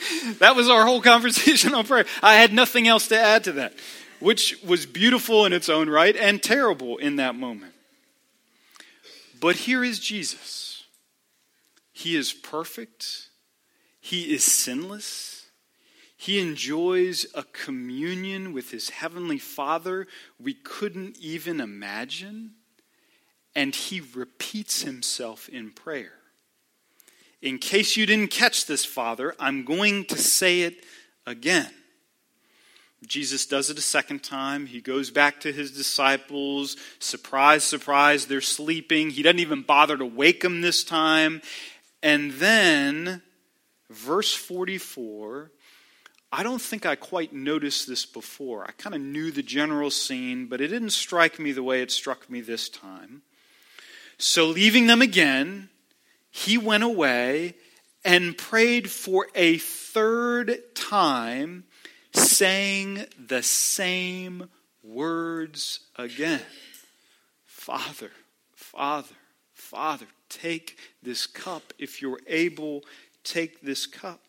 that 0.40 0.56
was 0.56 0.68
our 0.68 0.84
whole 0.84 1.00
conversation 1.00 1.74
on 1.74 1.86
prayer. 1.86 2.04
I 2.22 2.34
had 2.34 2.52
nothing 2.52 2.88
else 2.88 3.08
to 3.08 3.18
add 3.18 3.44
to 3.44 3.52
that, 3.52 3.74
which 4.18 4.60
was 4.64 4.86
beautiful 4.86 5.46
in 5.46 5.52
its 5.52 5.68
own 5.68 5.88
right 5.88 6.16
and 6.16 6.42
terrible 6.42 6.96
in 6.96 7.16
that 7.16 7.34
moment. 7.34 7.74
But 9.40 9.56
here 9.56 9.84
is 9.84 10.00
Jesus. 10.00 10.84
He 11.92 12.16
is 12.16 12.32
perfect, 12.32 13.28
He 14.00 14.32
is 14.32 14.44
sinless. 14.44 15.34
He 16.20 16.40
enjoys 16.40 17.26
a 17.32 17.44
communion 17.44 18.52
with 18.52 18.72
his 18.72 18.90
heavenly 18.90 19.38
Father 19.38 20.08
we 20.40 20.52
couldn't 20.52 21.16
even 21.18 21.60
imagine. 21.60 22.54
And 23.54 23.72
he 23.72 24.00
repeats 24.00 24.82
himself 24.82 25.48
in 25.48 25.70
prayer. 25.70 26.17
In 27.40 27.58
case 27.58 27.96
you 27.96 28.06
didn't 28.06 28.30
catch 28.30 28.66
this, 28.66 28.84
Father, 28.84 29.34
I'm 29.38 29.64
going 29.64 30.04
to 30.06 30.18
say 30.18 30.62
it 30.62 30.84
again. 31.26 31.70
Jesus 33.06 33.46
does 33.46 33.70
it 33.70 33.78
a 33.78 33.82
second 33.82 34.24
time. 34.24 34.66
He 34.66 34.80
goes 34.80 35.10
back 35.10 35.40
to 35.40 35.52
his 35.52 35.70
disciples. 35.70 36.76
Surprise, 36.98 37.62
surprise, 37.62 38.26
they're 38.26 38.40
sleeping. 38.40 39.10
He 39.10 39.22
doesn't 39.22 39.38
even 39.38 39.62
bother 39.62 39.96
to 39.96 40.04
wake 40.04 40.40
them 40.40 40.62
this 40.62 40.82
time. 40.82 41.40
And 42.02 42.32
then, 42.32 43.22
verse 43.88 44.34
44, 44.34 45.52
I 46.32 46.42
don't 46.42 46.60
think 46.60 46.86
I 46.86 46.96
quite 46.96 47.32
noticed 47.32 47.86
this 47.86 48.04
before. 48.04 48.64
I 48.64 48.72
kind 48.72 48.96
of 48.96 49.00
knew 49.00 49.30
the 49.30 49.42
general 49.42 49.90
scene, 49.90 50.46
but 50.46 50.60
it 50.60 50.68
didn't 50.68 50.90
strike 50.90 51.38
me 51.38 51.52
the 51.52 51.62
way 51.62 51.82
it 51.82 51.92
struck 51.92 52.28
me 52.28 52.40
this 52.40 52.68
time. 52.68 53.22
So, 54.18 54.46
leaving 54.46 54.88
them 54.88 55.00
again, 55.00 55.70
he 56.30 56.58
went 56.58 56.84
away 56.84 57.54
and 58.04 58.36
prayed 58.36 58.90
for 58.90 59.26
a 59.34 59.58
third 59.58 60.58
time, 60.74 61.64
saying 62.12 63.06
the 63.18 63.42
same 63.42 64.48
words 64.82 65.80
again 65.96 66.40
Father, 67.44 68.10
Father, 68.54 69.14
Father, 69.52 70.06
take 70.30 70.78
this 71.02 71.26
cup. 71.26 71.74
If 71.78 72.00
you're 72.00 72.20
able, 72.26 72.82
take 73.24 73.60
this 73.60 73.86
cup. 73.86 74.20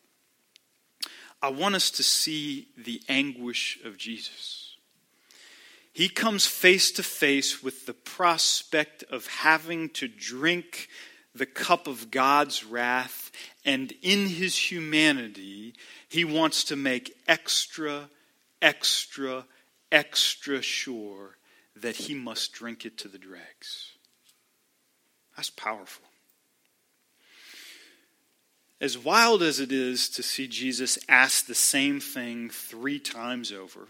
I 1.42 1.48
want 1.48 1.74
us 1.74 1.90
to 1.92 2.02
see 2.02 2.68
the 2.76 3.00
anguish 3.08 3.78
of 3.82 3.96
Jesus. 3.96 4.76
He 5.92 6.08
comes 6.08 6.46
face 6.46 6.90
to 6.92 7.02
face 7.02 7.62
with 7.62 7.86
the 7.86 7.94
prospect 7.94 9.02
of 9.04 9.26
having 9.26 9.88
to 9.90 10.06
drink 10.06 10.88
the 11.34 11.46
cup 11.46 11.86
of 11.86 12.10
God's 12.10 12.64
wrath, 12.64 13.30
and 13.64 13.92
in 14.02 14.26
his 14.26 14.56
humanity, 14.56 15.74
he 16.08 16.24
wants 16.24 16.64
to 16.64 16.76
make 16.76 17.16
extra, 17.28 18.10
extra, 18.60 19.44
extra 19.92 20.60
sure 20.60 21.36
that 21.76 21.96
he 21.96 22.14
must 22.14 22.52
drink 22.52 22.84
it 22.84 22.98
to 22.98 23.08
the 23.08 23.18
dregs. 23.18 23.92
That's 25.36 25.50
powerful. 25.50 26.04
As 28.80 28.98
wild 28.98 29.42
as 29.42 29.60
it 29.60 29.72
is 29.72 30.08
to 30.10 30.22
see 30.22 30.48
Jesus 30.48 30.98
ask 31.08 31.46
the 31.46 31.54
same 31.54 32.00
thing 32.00 32.48
three 32.50 32.98
times 32.98 33.52
over, 33.52 33.86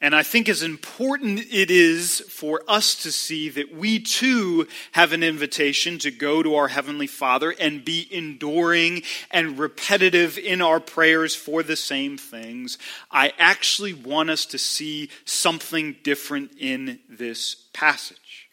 and 0.00 0.14
I 0.14 0.22
think 0.22 0.48
as 0.48 0.62
important 0.62 1.40
it 1.50 1.70
is 1.70 2.20
for 2.20 2.62
us 2.66 2.94
to 3.02 3.12
see 3.12 3.50
that 3.50 3.74
we 3.74 3.98
too 3.98 4.66
have 4.92 5.12
an 5.12 5.22
invitation 5.22 5.98
to 5.98 6.10
go 6.10 6.42
to 6.42 6.54
our 6.54 6.68
Heavenly 6.68 7.06
Father 7.06 7.54
and 7.60 7.84
be 7.84 8.08
enduring 8.10 9.02
and 9.30 9.58
repetitive 9.58 10.38
in 10.38 10.62
our 10.62 10.80
prayers 10.80 11.34
for 11.34 11.62
the 11.62 11.76
same 11.76 12.16
things, 12.16 12.78
I 13.10 13.32
actually 13.38 13.92
want 13.92 14.30
us 14.30 14.46
to 14.46 14.58
see 14.58 15.10
something 15.26 15.96
different 16.02 16.52
in 16.58 17.00
this 17.08 17.66
passage. 17.74 18.48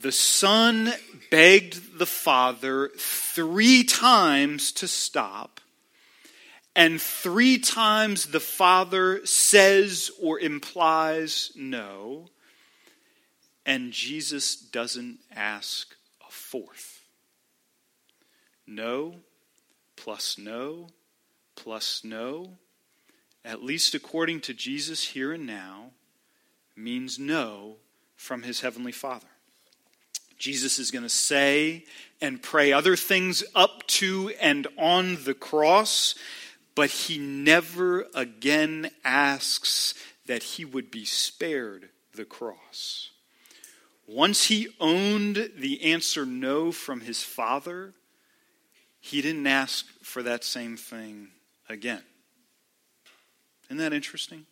The 0.00 0.12
Son 0.12 0.92
begged 1.30 1.98
the 1.98 2.06
Father 2.06 2.90
three 2.96 3.84
times 3.84 4.72
to 4.72 4.88
stop 4.88 5.60
and 6.78 7.02
three 7.02 7.58
times 7.58 8.26
the 8.26 8.38
Father 8.38 9.26
says 9.26 10.12
or 10.22 10.38
implies 10.38 11.50
no, 11.56 12.28
and 13.66 13.90
Jesus 13.90 14.54
doesn't 14.54 15.18
ask 15.34 15.96
a 16.24 16.30
fourth. 16.30 17.02
No 18.64 19.16
plus 19.96 20.38
no 20.38 20.86
plus 21.56 22.04
no, 22.04 22.58
at 23.44 23.64
least 23.64 23.96
according 23.96 24.40
to 24.42 24.54
Jesus 24.54 25.02
here 25.02 25.32
and 25.32 25.44
now, 25.44 25.90
means 26.76 27.18
no 27.18 27.78
from 28.14 28.44
his 28.44 28.60
heavenly 28.60 28.92
Father. 28.92 29.26
Jesus 30.38 30.78
is 30.78 30.92
going 30.92 31.02
to 31.02 31.08
say 31.08 31.84
and 32.20 32.40
pray 32.40 32.72
other 32.72 32.94
things 32.94 33.42
up 33.56 33.84
to 33.88 34.32
and 34.40 34.68
on 34.78 35.24
the 35.24 35.34
cross, 35.34 36.14
but 36.78 36.90
he 36.90 37.18
never 37.18 38.06
again 38.14 38.88
asks 39.04 39.94
that 40.26 40.44
he 40.44 40.64
would 40.64 40.92
be 40.92 41.04
spared 41.04 41.88
the 42.14 42.24
cross. 42.24 43.10
Once 44.06 44.44
he 44.44 44.68
owned 44.78 45.50
the 45.56 45.82
answer 45.82 46.24
no 46.24 46.70
from 46.70 47.00
his 47.00 47.20
Father, 47.20 47.94
he 49.00 49.20
didn't 49.20 49.48
ask 49.48 49.86
for 50.04 50.22
that 50.22 50.44
same 50.44 50.76
thing 50.76 51.26
again. 51.68 52.04
Isn't 53.66 53.78
that 53.78 53.92
interesting? 53.92 54.46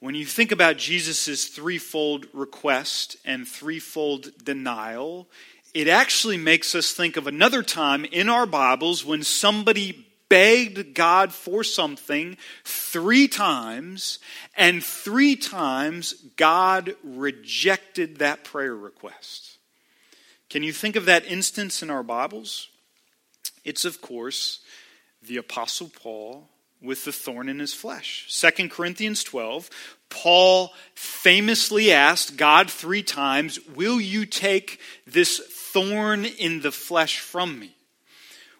When 0.00 0.14
you 0.14 0.24
think 0.24 0.50
about 0.50 0.78
Jesus' 0.78 1.48
threefold 1.48 2.26
request 2.32 3.18
and 3.26 3.46
threefold 3.46 4.30
denial, 4.42 5.28
it 5.74 5.88
actually 5.88 6.38
makes 6.38 6.74
us 6.74 6.94
think 6.94 7.18
of 7.18 7.26
another 7.26 7.62
time 7.62 8.06
in 8.06 8.30
our 8.30 8.46
Bibles 8.46 9.04
when 9.04 9.22
somebody 9.22 10.06
begged 10.28 10.94
God 10.94 11.32
for 11.32 11.64
something 11.64 12.36
three 12.64 13.28
times, 13.28 14.18
and 14.56 14.82
three 14.82 15.36
times 15.36 16.14
God 16.36 16.94
rejected 17.02 18.18
that 18.18 18.44
prayer 18.44 18.74
request. 18.74 19.58
Can 20.50 20.62
you 20.62 20.72
think 20.72 20.96
of 20.96 21.06
that 21.06 21.24
instance 21.26 21.82
in 21.82 21.90
our 21.90 22.02
Bibles? 22.02 22.68
It's, 23.64 23.84
of 23.84 24.00
course, 24.00 24.60
the 25.22 25.36
Apostle 25.38 25.90
Paul 26.00 26.48
with 26.82 27.04
the 27.04 27.12
thorn 27.12 27.48
in 27.48 27.58
his 27.58 27.72
flesh. 27.72 28.28
2 28.30 28.68
Corinthians 28.68 29.24
12, 29.24 29.70
Paul 30.10 30.72
famously 30.94 31.90
asked 31.90 32.36
God 32.36 32.70
three 32.70 33.02
times, 33.02 33.58
Will 33.74 34.00
you 34.00 34.26
take 34.26 34.80
this 35.06 35.38
thorn 35.38 36.24
in 36.24 36.60
the 36.60 36.72
flesh 36.72 37.18
from 37.18 37.58
me? 37.58 37.74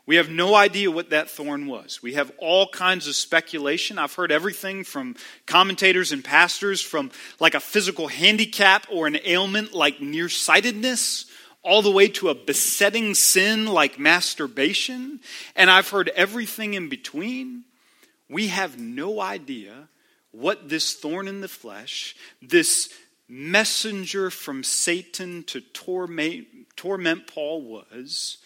We 0.06 0.16
have 0.16 0.28
no 0.28 0.54
idea 0.54 0.90
what 0.90 1.10
that 1.10 1.30
thorn 1.30 1.66
was. 1.66 2.02
We 2.02 2.14
have 2.14 2.30
all 2.38 2.68
kinds 2.68 3.08
of 3.08 3.16
speculation. 3.16 3.98
I've 3.98 4.14
heard 4.14 4.30
everything 4.30 4.84
from 4.84 5.16
commentators 5.46 6.12
and 6.12 6.22
pastors 6.22 6.82
from 6.82 7.10
like 7.40 7.54
a 7.54 7.60
physical 7.60 8.08
handicap 8.08 8.86
or 8.90 9.06
an 9.06 9.18
ailment 9.24 9.72
like 9.72 10.02
nearsightedness 10.02 11.26
all 11.64 11.80
the 11.80 11.90
way 11.90 12.08
to 12.08 12.28
a 12.28 12.34
besetting 12.34 13.14
sin 13.14 13.66
like 13.66 13.98
masturbation, 13.98 15.18
and 15.56 15.70
I've 15.70 15.88
heard 15.88 16.10
everything 16.10 16.74
in 16.74 16.90
between. 16.90 17.64
We 18.28 18.48
have 18.48 18.78
no 18.78 19.20
idea 19.20 19.88
what 20.30 20.68
this 20.68 20.92
thorn 20.92 21.26
in 21.26 21.40
the 21.40 21.48
flesh, 21.48 22.14
this 22.42 22.92
messenger 23.28 24.30
from 24.30 24.62
Satan 24.62 25.42
to 25.44 25.62
torment, 25.62 26.46
torment 26.76 27.26
Paul 27.26 27.62
was. 27.62 28.38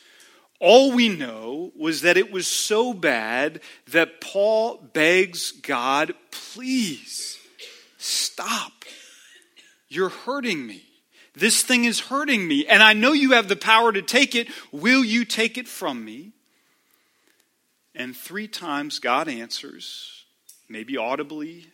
All 0.60 0.92
we 0.92 1.08
know 1.08 1.72
was 1.76 2.02
that 2.02 2.16
it 2.16 2.32
was 2.32 2.46
so 2.46 2.92
bad 2.92 3.60
that 3.88 4.20
Paul 4.20 4.78
begs 4.92 5.52
God, 5.52 6.14
please 6.30 7.38
stop. 7.96 8.84
You're 9.88 10.08
hurting 10.08 10.66
me. 10.66 10.82
This 11.34 11.62
thing 11.62 11.84
is 11.84 12.00
hurting 12.00 12.48
me, 12.48 12.66
and 12.66 12.82
I 12.82 12.94
know 12.94 13.12
you 13.12 13.32
have 13.32 13.48
the 13.48 13.54
power 13.54 13.92
to 13.92 14.02
take 14.02 14.34
it. 14.34 14.48
Will 14.72 15.04
you 15.04 15.24
take 15.24 15.56
it 15.56 15.68
from 15.68 16.04
me? 16.04 16.32
And 17.94 18.16
three 18.16 18.48
times 18.48 18.98
God 18.98 19.28
answers, 19.28 20.24
maybe 20.68 20.96
audibly, 20.96 21.66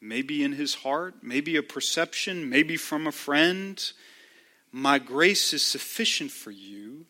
maybe 0.00 0.42
in 0.42 0.52
his 0.52 0.74
heart, 0.74 1.14
maybe 1.22 1.56
a 1.56 1.62
perception, 1.62 2.48
maybe 2.48 2.76
from 2.76 3.06
a 3.06 3.12
friend. 3.12 3.92
My 4.72 4.98
grace 4.98 5.52
is 5.52 5.62
sufficient 5.62 6.32
for 6.32 6.50
you. 6.50 7.06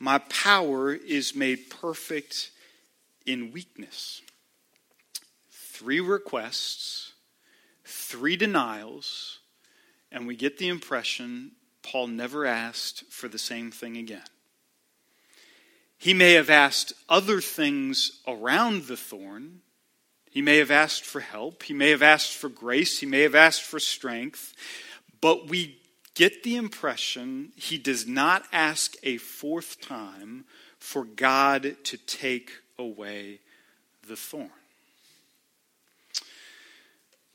My 0.00 0.18
power 0.18 0.92
is 0.92 1.36
made 1.36 1.70
perfect 1.70 2.50
in 3.24 3.52
weakness. 3.52 4.22
Three 5.50 6.00
requests, 6.00 7.12
three 7.84 8.34
denials 8.34 9.40
and 10.12 10.26
we 10.26 10.36
get 10.36 10.58
the 10.58 10.68
impression 10.68 11.52
Paul 11.82 12.08
never 12.08 12.44
asked 12.44 13.04
for 13.10 13.28
the 13.28 13.38
same 13.38 13.70
thing 13.70 13.96
again. 13.96 14.24
He 15.96 16.14
may 16.14 16.32
have 16.32 16.50
asked 16.50 16.92
other 17.08 17.40
things 17.40 18.20
around 18.26 18.84
the 18.84 18.96
thorn. 18.96 19.60
He 20.30 20.42
may 20.42 20.58
have 20.58 20.70
asked 20.70 21.04
for 21.04 21.20
help. 21.20 21.62
He 21.64 21.74
may 21.74 21.90
have 21.90 22.02
asked 22.02 22.34
for 22.34 22.48
grace. 22.48 23.00
He 23.00 23.06
may 23.06 23.20
have 23.20 23.34
asked 23.34 23.62
for 23.62 23.78
strength. 23.78 24.54
But 25.20 25.48
we 25.48 25.79
get 26.14 26.42
the 26.42 26.56
impression 26.56 27.52
he 27.56 27.78
does 27.78 28.06
not 28.06 28.44
ask 28.52 28.96
a 29.02 29.16
fourth 29.16 29.80
time 29.80 30.44
for 30.78 31.04
God 31.04 31.76
to 31.84 31.96
take 31.96 32.50
away 32.78 33.40
the 34.06 34.16
thorn 34.16 34.50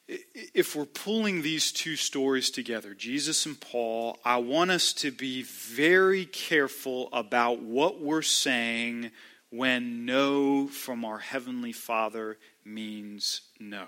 if 0.07 0.75
we're 0.75 0.85
pulling 0.85 1.41
these 1.41 1.71
two 1.71 1.95
stories 1.95 2.49
together, 2.49 2.93
Jesus 2.93 3.45
and 3.45 3.59
Paul, 3.59 4.19
I 4.23 4.37
want 4.37 4.71
us 4.71 4.93
to 4.93 5.11
be 5.11 5.41
very 5.43 6.25
careful 6.25 7.09
about 7.11 7.61
what 7.61 8.01
we're 8.01 8.21
saying 8.21 9.11
when 9.49 10.05
no 10.05 10.67
from 10.67 11.05
our 11.05 11.17
Heavenly 11.17 11.71
Father 11.71 12.37
means 12.63 13.41
no. 13.59 13.85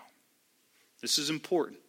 This 1.01 1.19
is 1.19 1.29
important. 1.29 1.79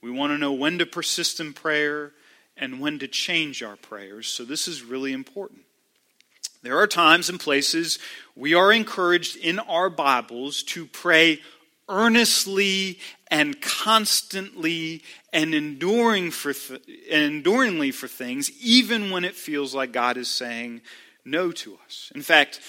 We 0.00 0.10
want 0.10 0.32
to 0.32 0.38
know 0.38 0.52
when 0.52 0.78
to 0.78 0.86
persist 0.86 1.40
in 1.40 1.52
prayer 1.52 2.12
and 2.56 2.80
when 2.80 2.98
to 2.98 3.08
change 3.08 3.62
our 3.62 3.76
prayers, 3.76 4.26
so 4.26 4.44
this 4.44 4.66
is 4.68 4.82
really 4.82 5.12
important. 5.12 5.60
There 6.62 6.78
are 6.78 6.88
times 6.88 7.28
and 7.28 7.38
places 7.38 7.98
we 8.34 8.54
are 8.54 8.72
encouraged 8.72 9.36
in 9.36 9.58
our 9.60 9.88
Bibles 9.88 10.62
to 10.64 10.86
pray 10.86 11.40
earnestly 11.88 12.98
and 13.30 13.60
constantly 13.60 15.02
and 15.32 15.54
enduring 15.54 16.30
for 16.30 16.52
th- 16.52 16.82
and 17.10 17.22
enduringly 17.22 17.92
for 17.92 18.08
things, 18.08 18.50
even 18.60 19.10
when 19.10 19.24
it 19.24 19.34
feels 19.34 19.74
like 19.74 19.92
God 19.92 20.16
is 20.16 20.28
saying 20.28 20.82
no 21.24 21.52
to 21.52 21.78
us. 21.86 22.10
In 22.14 22.22
fact, 22.22 22.60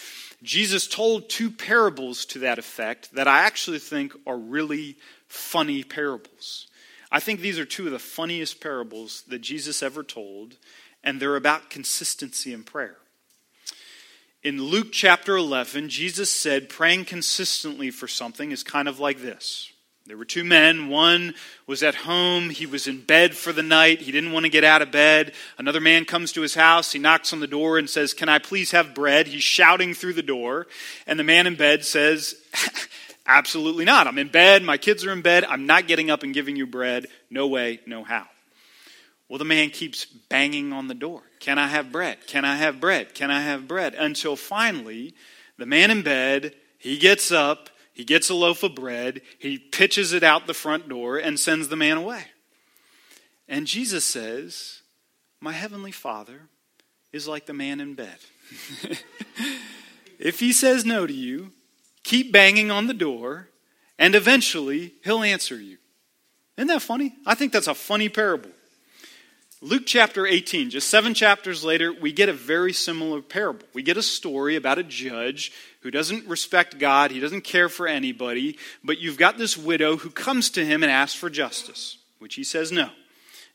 Jesus 0.44 0.88
told 0.88 1.30
two 1.30 1.52
parables 1.52 2.26
to 2.26 2.39
that 2.39 2.60
effect 2.60 3.13
that 3.15 3.28
I 3.28 3.39
actually 3.39 3.80
think 3.80 4.13
are 4.26 4.38
really 4.38 4.98
funny 5.28 5.84
parables. 5.84 6.68
I 7.12 7.19
think 7.19 7.39
these 7.39 7.60
are 7.60 7.65
two 7.65 7.88
of 7.88 7.91
the 7.91 8.00
funniest 8.00 8.62
parables 8.62 9.24
that 9.28 9.39
Jesus 9.39 9.82
ever 9.82 10.04
told, 10.04 10.58
and 11.04 11.19
they're 11.19 11.36
about 11.36 11.69
consistency 11.69 12.54
in 12.54 12.63
prayer. 12.63 12.98
In 14.41 14.62
Luke 14.62 14.91
chapter 14.91 15.36
11, 15.36 15.89
Jesus 15.89 16.32
said 16.32 16.69
praying 16.69 17.06
consistently 17.06 17.91
for 17.91 18.08
something 18.08 18.52
is 18.52 18.63
kind 18.63 18.88
of 18.88 19.00
like 19.00 19.19
this. 19.19 19.72
There 20.10 20.17
were 20.17 20.26
two 20.26 20.43
men. 20.43 20.88
One 20.88 21.36
was 21.67 21.84
at 21.84 21.93
home. 21.93 22.50
He 22.50 22.65
was 22.65 22.88
in 22.88 23.02
bed 23.02 23.36
for 23.36 23.54
the 23.54 23.62
night. 23.62 24.02
He 24.02 24.12
didn't 24.12 24.32
want 24.32 24.45
to 24.45 24.50
get 24.50 24.63
out 24.63 24.82
of 24.82 24.91
bed. 24.91 25.34
Another 25.60 25.80
man 25.80 26.04
comes 26.04 26.32
to 26.32 26.41
his 26.41 26.56
house. 26.56 26.91
He 26.91 26.98
knocks 26.98 27.32
on 27.32 27.41
the 27.41 27.48
door 27.48 27.78
and 27.78 27.88
says, 27.88 28.15
Can 28.15 28.28
I 28.28 28.39
please 28.39 28.72
have 28.72 28.95
bread? 28.95 29.28
He's 29.28 29.43
shouting 29.43 29.93
through 29.93 30.13
the 30.13 30.24
door. 30.24 30.65
And 31.06 31.19
the 31.19 31.24
man 31.24 31.45
in 31.45 31.54
bed 31.54 31.86
says, 31.86 32.34
Absolutely 33.30 33.86
not. 33.86 34.08
I'm 34.08 34.18
in 34.18 34.30
bed. 34.30 34.63
My 34.63 34.78
kids 34.78 35.06
are 35.06 35.12
in 35.12 35.22
bed. 35.22 35.44
I'm 35.44 35.68
not 35.68 35.88
getting 35.88 36.10
up 36.10 36.24
and 36.24 36.34
giving 36.34 36.56
you 36.56 36.65
bread. 36.65 37.06
No 37.30 37.46
way, 37.46 37.80
no 37.86 38.04
how. 38.04 38.26
Well, 39.30 39.38
the 39.38 39.46
man 39.46 39.70
keeps 39.70 40.06
banging 40.06 40.74
on 40.74 40.88
the 40.88 40.96
door. 40.96 41.22
Can 41.39 41.60
I 41.60 41.68
have 41.68 41.92
bread? 41.92 42.26
Can 42.26 42.44
I 42.44 42.56
have 42.56 42.82
bread? 42.82 43.13
Can 43.13 43.30
I 43.30 43.42
have 43.42 43.68
bread? 43.68 43.94
Until 43.94 44.36
finally, 44.36 45.13
the 45.60 45.68
man 45.68 45.92
in 45.92 46.02
bed, 46.02 46.56
he 46.80 46.98
gets 46.98 47.32
up, 47.32 47.70
he 47.94 48.04
gets 48.04 48.32
a 48.32 48.34
loaf 48.34 48.63
of 48.63 48.74
bread, 48.74 49.22
he 49.38 49.60
pitches 49.60 50.12
it 50.12 50.24
out 50.24 50.48
the 50.48 50.56
front 50.56 50.89
door, 50.89 51.18
and 51.18 51.39
sends 51.39 51.68
the 51.68 51.76
man 51.76 51.98
away. 51.98 52.24
And 53.48 53.68
Jesus 53.68 54.06
says, 54.06 54.82
My 55.39 55.52
heavenly 55.52 55.92
Father 55.92 56.50
is 57.13 57.28
like 57.28 57.46
the 57.46 57.54
man 57.54 57.80
in 57.80 57.94
bed. 57.94 58.18
if 60.18 60.39
he 60.39 60.52
says 60.52 60.84
no 60.84 61.06
to 61.06 61.13
you, 61.13 61.52
keep 62.10 62.32
banging 62.32 62.72
on 62.72 62.88
the 62.88 62.93
door, 62.93 63.50
and 64.00 64.15
eventually 64.15 64.93
he'll 65.04 65.22
answer 65.22 65.56
you. 65.56 65.78
Isn't 66.58 66.69
that 66.69 66.82
funny? 66.82 67.15
I 67.24 67.36
think 67.36 67.54
that's 67.54 67.67
a 67.67 67.76
funny 67.76 68.10
parable. 68.10 68.50
Luke 69.62 69.84
chapter 69.86 70.26
18, 70.26 70.72
just 70.72 70.89
seven 70.89 71.13
chapters 71.13 71.63
later, 71.63 71.93
we 71.93 72.12
get 72.12 72.28
a 72.28 72.34
very 72.34 72.74
similar 72.74 73.22
parable. 73.22 73.67
We 73.74 73.84
get 73.84 73.95
a 73.95 74.02
story 74.02 74.56
about 74.56 74.80
a 74.80 74.84
judge 74.84 75.52
who 75.82 75.91
doesn't 75.91 76.28
respect 76.28 76.80
God, 76.80 77.12
he 77.12 77.19
doesn't 77.19 77.41
care 77.41 77.69
for 77.69 77.88
anybody, 77.88 78.58
but 78.84 78.98
you've 78.98 79.17
got 79.17 79.38
this 79.38 79.56
widow 79.56 79.98
who 79.98 80.10
comes 80.10 80.50
to 80.52 80.65
him 80.65 80.82
and 80.82 80.91
asks 80.91 81.17
for 81.17 81.30
justice, 81.30 81.98
which 82.17 82.36
he 82.36 82.43
says 82.43 82.72
no. 82.72 82.89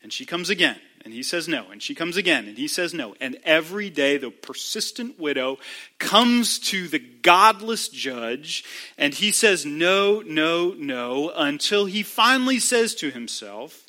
And 0.01 0.13
she 0.13 0.25
comes 0.25 0.49
again, 0.49 0.79
and 1.05 1.13
he 1.13 1.21
says 1.21 1.47
no. 1.47 1.67
And 1.71 1.81
she 1.81 1.93
comes 1.93 2.17
again, 2.17 2.47
and 2.47 2.57
he 2.57 2.67
says 2.67 2.93
no. 2.93 3.15
And 3.21 3.37
every 3.43 3.91
day, 3.91 4.17
the 4.17 4.31
persistent 4.31 5.19
widow 5.19 5.59
comes 5.99 6.57
to 6.59 6.87
the 6.87 6.99
godless 6.99 7.87
judge, 7.87 8.65
and 8.97 9.13
he 9.13 9.31
says 9.31 9.65
no, 9.65 10.21
no, 10.21 10.73
no, 10.75 11.29
until 11.29 11.85
he 11.85 12.01
finally 12.01 12.59
says 12.59 12.95
to 12.95 13.11
himself, 13.11 13.85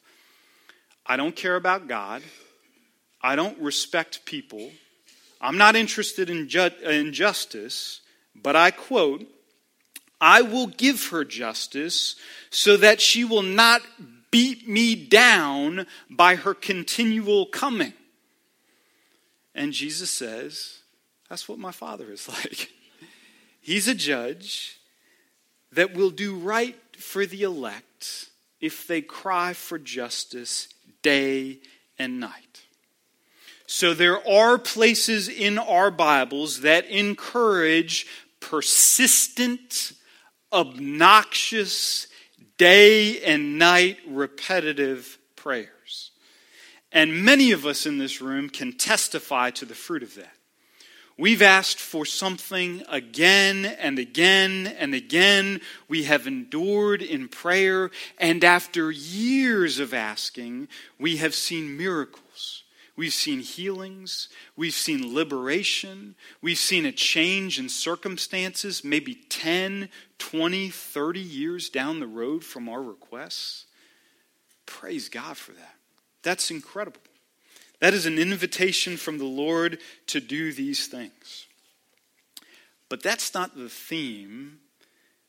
I 1.06 1.16
don't 1.16 1.34
care 1.34 1.56
about 1.56 1.88
God. 1.88 2.22
I 3.22 3.34
don't 3.34 3.58
respect 3.58 4.26
people. 4.26 4.70
I'm 5.40 5.56
not 5.56 5.74
interested 5.74 6.28
in, 6.28 6.48
ju- 6.48 6.70
in 6.84 7.12
justice, 7.14 8.02
but 8.34 8.56
I 8.56 8.70
quote, 8.70 9.26
I 10.20 10.42
will 10.42 10.66
give 10.66 11.08
her 11.08 11.24
justice 11.24 12.16
so 12.50 12.76
that 12.76 13.00
she 13.00 13.24
will 13.24 13.42
not 13.42 13.82
beat 14.30 14.68
me 14.68 14.94
down 14.94 15.86
by 16.10 16.36
her 16.36 16.54
continual 16.54 17.46
coming. 17.46 17.94
And 19.54 19.72
Jesus 19.72 20.10
says, 20.10 20.80
That's 21.28 21.48
what 21.48 21.58
my 21.58 21.72
Father 21.72 22.10
is 22.10 22.28
like. 22.44 22.70
He's 23.60 23.88
a 23.88 23.94
judge 23.94 24.78
that 25.72 25.94
will 25.94 26.10
do 26.10 26.36
right 26.36 26.76
for 26.96 27.26
the 27.26 27.42
elect 27.42 28.30
if 28.60 28.86
they 28.86 29.02
cry 29.02 29.52
for 29.52 29.78
justice 29.78 30.68
day 31.02 31.58
and 31.98 32.20
night. 32.20 32.62
So 33.66 33.94
there 33.94 34.26
are 34.28 34.58
places 34.58 35.28
in 35.28 35.58
our 35.58 35.90
Bibles 35.90 36.60
that 36.60 36.86
encourage 36.86 38.06
persistent, 38.38 39.92
obnoxious, 40.52 42.06
day 42.58 43.20
and 43.22 43.58
night 43.58 43.98
repetitive 44.08 45.18
prayers. 45.34 46.10
And 46.92 47.24
many 47.24 47.52
of 47.52 47.66
us 47.66 47.86
in 47.86 47.98
this 47.98 48.20
room 48.20 48.48
can 48.48 48.72
testify 48.72 49.50
to 49.50 49.64
the 49.64 49.74
fruit 49.74 50.02
of 50.02 50.14
that. 50.14 50.32
We've 51.18 51.42
asked 51.42 51.80
for 51.80 52.04
something 52.04 52.82
again 52.88 53.64
and 53.64 53.98
again 53.98 54.66
and 54.78 54.94
again. 54.94 55.62
We 55.88 56.04
have 56.04 56.26
endured 56.26 57.00
in 57.00 57.28
prayer, 57.28 57.90
and 58.18 58.44
after 58.44 58.90
years 58.90 59.78
of 59.78 59.94
asking, 59.94 60.68
we 60.98 61.16
have 61.16 61.34
seen 61.34 61.78
miracles. 61.78 62.64
We've 62.96 63.12
seen 63.12 63.40
healings. 63.40 64.28
We've 64.56 64.74
seen 64.74 65.14
liberation. 65.14 66.14
We've 66.40 66.58
seen 66.58 66.86
a 66.86 66.92
change 66.92 67.58
in 67.58 67.68
circumstances, 67.68 68.82
maybe 68.82 69.14
10, 69.28 69.90
20, 70.18 70.70
30 70.70 71.20
years 71.20 71.68
down 71.68 72.00
the 72.00 72.06
road 72.06 72.42
from 72.42 72.68
our 72.68 72.82
requests. 72.82 73.66
Praise 74.64 75.08
God 75.10 75.36
for 75.36 75.52
that. 75.52 75.74
That's 76.22 76.50
incredible. 76.50 77.00
That 77.80 77.92
is 77.92 78.06
an 78.06 78.18
invitation 78.18 78.96
from 78.96 79.18
the 79.18 79.24
Lord 79.24 79.78
to 80.06 80.20
do 80.20 80.52
these 80.52 80.86
things. 80.86 81.46
But 82.88 83.02
that's 83.02 83.34
not 83.34 83.56
the 83.56 83.68
theme 83.68 84.60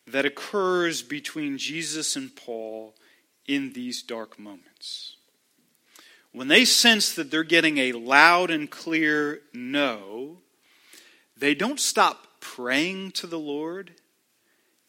that 0.08 0.26
occurs 0.26 1.02
between 1.02 1.58
Jesus 1.58 2.16
and 2.16 2.34
Paul 2.34 2.96
in 3.46 3.74
these 3.74 4.02
dark 4.02 4.40
moments. 4.40 5.17
When 6.38 6.50
they 6.50 6.66
sense 6.66 7.14
that 7.16 7.32
they're 7.32 7.44
getting 7.44 7.80
a 7.80 7.94
loud 7.94 8.52
and 8.52 8.70
clear 8.70 9.42
no, 9.56 10.38
they 11.36 11.56
don't 11.56 11.80
stop 11.80 12.28
praying 12.40 13.14
to 13.14 13.26
the 13.26 13.40
Lord. 13.40 13.96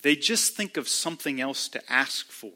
They 0.03 0.15
just 0.15 0.55
think 0.55 0.77
of 0.77 0.91
something 0.91 1.41
else 1.41 1.67
to 1.69 1.81
ask 1.91 2.31
for. 2.31 2.53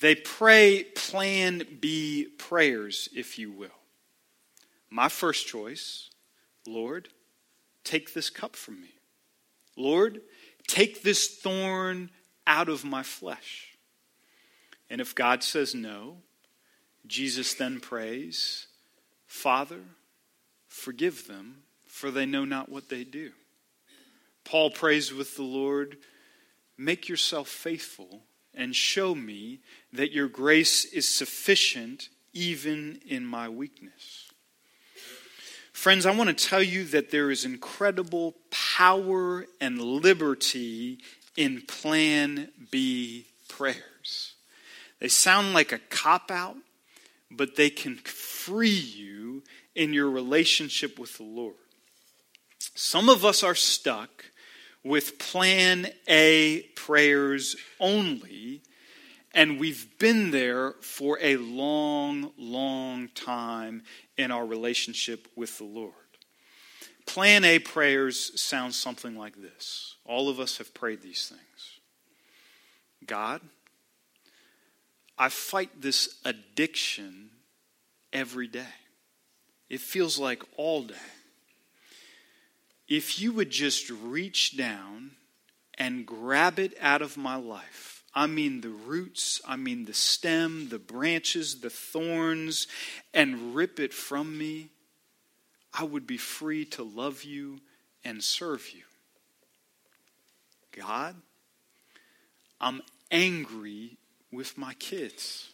They 0.00 0.14
pray 0.14 0.84
plan 0.84 1.64
B 1.80 2.28
prayers, 2.38 3.10
if 3.14 3.38
you 3.38 3.52
will. 3.52 3.68
My 4.88 5.10
first 5.10 5.46
choice, 5.46 6.08
Lord, 6.66 7.10
take 7.84 8.14
this 8.14 8.30
cup 8.30 8.56
from 8.56 8.80
me. 8.80 8.94
Lord, 9.76 10.22
take 10.66 11.02
this 11.02 11.28
thorn 11.28 12.08
out 12.46 12.70
of 12.70 12.86
my 12.86 13.02
flesh. 13.02 13.76
And 14.88 15.02
if 15.02 15.14
God 15.14 15.42
says 15.42 15.74
no, 15.74 16.22
Jesus 17.06 17.54
then 17.54 17.80
prays, 17.80 18.66
Father, 19.26 19.80
forgive 20.68 21.26
them, 21.26 21.62
for 21.86 22.10
they 22.10 22.26
know 22.26 22.44
not 22.44 22.68
what 22.68 22.88
they 22.88 23.04
do. 23.04 23.32
Paul 24.44 24.70
prays 24.70 25.12
with 25.12 25.36
the 25.36 25.42
Lord, 25.42 25.98
make 26.76 27.08
yourself 27.08 27.48
faithful 27.48 28.22
and 28.54 28.74
show 28.74 29.14
me 29.14 29.60
that 29.92 30.12
your 30.12 30.28
grace 30.28 30.84
is 30.84 31.08
sufficient 31.08 32.08
even 32.32 33.00
in 33.06 33.24
my 33.24 33.48
weakness. 33.48 34.30
Friends, 35.72 36.06
I 36.06 36.14
want 36.14 36.36
to 36.36 36.48
tell 36.48 36.62
you 36.62 36.84
that 36.84 37.10
there 37.10 37.30
is 37.30 37.44
incredible 37.44 38.34
power 38.50 39.46
and 39.60 39.80
liberty 39.80 40.98
in 41.36 41.62
Plan 41.62 42.48
B 42.70 43.26
prayers. 43.48 44.34
They 45.00 45.08
sound 45.08 45.52
like 45.52 45.72
a 45.72 45.78
cop 45.78 46.30
out, 46.30 46.56
but 47.36 47.56
they 47.56 47.70
can 47.70 47.96
free 47.96 48.68
you 48.68 49.42
in 49.74 49.92
your 49.92 50.10
relationship 50.10 50.98
with 50.98 51.16
the 51.16 51.24
Lord. 51.24 51.54
Some 52.74 53.08
of 53.08 53.24
us 53.24 53.42
are 53.42 53.54
stuck 53.54 54.26
with 54.82 55.18
plan 55.18 55.88
A 56.08 56.62
prayers 56.74 57.56
only, 57.80 58.62
and 59.32 59.58
we've 59.58 59.98
been 59.98 60.30
there 60.30 60.72
for 60.80 61.18
a 61.20 61.36
long, 61.36 62.32
long 62.36 63.08
time 63.08 63.82
in 64.16 64.30
our 64.30 64.44
relationship 64.44 65.28
with 65.34 65.58
the 65.58 65.64
Lord. 65.64 65.92
Plan 67.06 67.44
A 67.44 67.58
prayers 67.58 68.40
sound 68.40 68.74
something 68.74 69.16
like 69.16 69.40
this. 69.40 69.96
All 70.04 70.28
of 70.28 70.40
us 70.40 70.58
have 70.58 70.74
prayed 70.74 71.02
these 71.02 71.28
things. 71.28 71.80
God, 73.06 73.40
I 75.16 75.28
fight 75.28 75.80
this 75.80 76.20
addiction 76.24 77.30
every 78.12 78.46
day. 78.46 78.64
It 79.68 79.80
feels 79.80 80.18
like 80.18 80.42
all 80.56 80.82
day 80.82 80.94
if 82.88 83.20
you 83.20 83.32
would 83.32 83.50
just 83.50 83.90
reach 83.90 84.56
down 84.56 85.12
and 85.76 86.06
grab 86.06 86.58
it 86.58 86.76
out 86.80 87.02
of 87.02 87.16
my 87.16 87.36
life. 87.36 88.02
I 88.14 88.26
mean 88.26 88.60
the 88.60 88.68
roots, 88.68 89.40
I 89.46 89.56
mean 89.56 89.86
the 89.86 89.94
stem, 89.94 90.68
the 90.68 90.78
branches, 90.78 91.60
the 91.60 91.70
thorns, 91.70 92.68
and 93.12 93.54
rip 93.54 93.80
it 93.80 93.92
from 93.92 94.38
me, 94.38 94.70
I 95.72 95.82
would 95.82 96.06
be 96.06 96.18
free 96.18 96.64
to 96.66 96.84
love 96.84 97.24
you 97.24 97.60
and 98.04 98.22
serve 98.22 98.70
you. 98.72 98.82
God, 100.76 101.16
I'm 102.60 102.82
angry 103.10 103.96
with 104.34 104.58
my 104.58 104.74
kids. 104.74 105.48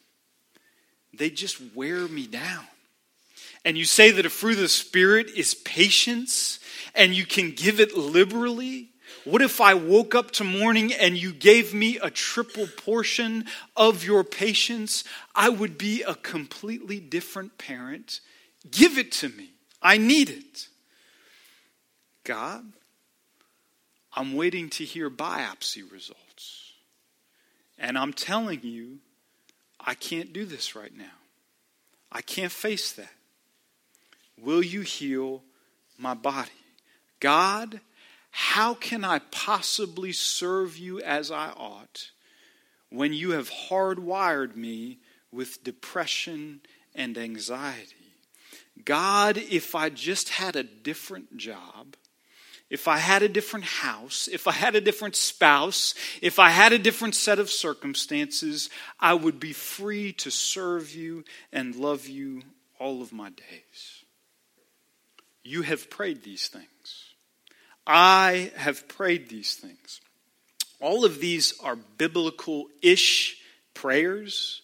They 1.13 1.31
just 1.31 1.61
wear 1.75 2.09
me 2.09 2.27
down 2.27 2.67
and 3.65 3.77
you 3.77 3.85
say 3.85 4.11
that 4.11 4.27
a 4.27 4.31
fruit 4.31 4.55
of 4.55 4.61
the 4.61 4.69
Spirit 4.69 5.31
is 5.31 5.55
patience 5.55 6.61
and 6.95 7.15
you 7.15 7.27
can 7.27 7.51
give 7.51 7.79
it 7.81 7.97
liberally? 7.97 8.89
What 9.25 9.43
if 9.43 9.61
I 9.61 9.75
woke 9.75 10.15
up 10.15 10.31
to 10.33 10.45
morning 10.45 10.93
and 10.95 11.17
you 11.17 11.33
gave 11.33 11.75
me 11.75 11.99
a 11.99 12.11
triple 12.11 12.67
portion 12.67 13.45
of 13.77 14.03
your 14.03 14.25
patience? 14.25 15.05
I 15.35 15.51
would 15.51 15.77
be 15.77 16.03
a 16.03 16.15
completely 16.15 17.01
different 17.01 17.59
parent. 17.59 18.21
Give 18.71 18.97
it 18.97 19.13
to 19.13 19.29
me. 19.29 19.51
I 19.83 19.99
need 19.99 20.31
it. 20.31 20.69
God, 22.25 22.65
I'm 24.15 24.35
waiting 24.35 24.71
to 24.71 24.85
hear 24.85 25.11
biopsy 25.11 25.91
results. 25.91 26.30
And 27.81 27.97
I'm 27.97 28.13
telling 28.13 28.63
you, 28.63 28.99
I 29.81 29.95
can't 29.95 30.35
do 30.35 30.45
this 30.45 30.77
right 30.77 30.95
now. 30.95 31.17
I 32.13 32.21
can't 32.21 32.53
face 32.53 32.93
that. 32.93 33.15
Will 34.39 34.63
you 34.63 34.83
heal 34.83 35.43
my 35.97 36.13
body? 36.13 36.51
God, 37.21 37.81
how 38.31 38.75
can 38.75 39.03
I 39.03 39.21
possibly 39.31 40.13
serve 40.13 40.77
you 40.77 41.01
as 41.01 41.31
I 41.31 41.51
ought 41.51 42.11
when 42.91 43.15
you 43.15 43.31
have 43.31 43.51
hardwired 43.51 44.57
me 44.57 44.99
with 45.33 45.65
depression 45.65 46.61
and 46.95 47.17
anxiety? 47.17 47.95
God, 48.85 49.37
if 49.37 49.75
I 49.75 49.89
just 49.89 50.31
had 50.31 50.55
a 50.55 50.63
different 50.63 51.37
job, 51.39 51.97
if 52.71 52.87
I 52.87 52.99
had 52.99 53.23
a 53.23 53.29
different 53.29 53.65
house, 53.65 54.29
if 54.33 54.47
I 54.47 54.53
had 54.53 54.77
a 54.77 54.81
different 54.81 55.17
spouse, 55.17 55.95
if 56.23 56.39
I 56.39 56.51
had 56.51 56.73
a 56.73 56.79
different 56.79 57.17
set 57.17 57.41
of 57.41 57.51
circumstances, 57.51 58.71
I 59.01 59.15
would 59.15 59.41
be 59.41 59.53
free 59.53 60.13
to 60.15 60.31
serve 60.31 60.95
you 60.95 61.25
and 61.53 61.75
love 61.75 62.07
you 62.07 62.43
all 62.79 63.03
of 63.03 63.13
my 63.13 63.31
days. 63.31 64.05
You 65.43 65.63
have 65.63 65.91
prayed 65.91 66.23
these 66.23 66.47
things. 66.47 66.67
I 67.87 68.53
have 68.55 68.87
prayed 68.87 69.29
these 69.29 69.55
things. 69.55 70.01
All 70.81 71.05
of 71.05 71.19
these 71.19 71.55
are 71.63 71.77
biblical 71.77 72.67
ish 72.83 73.37
prayers. 73.75 74.63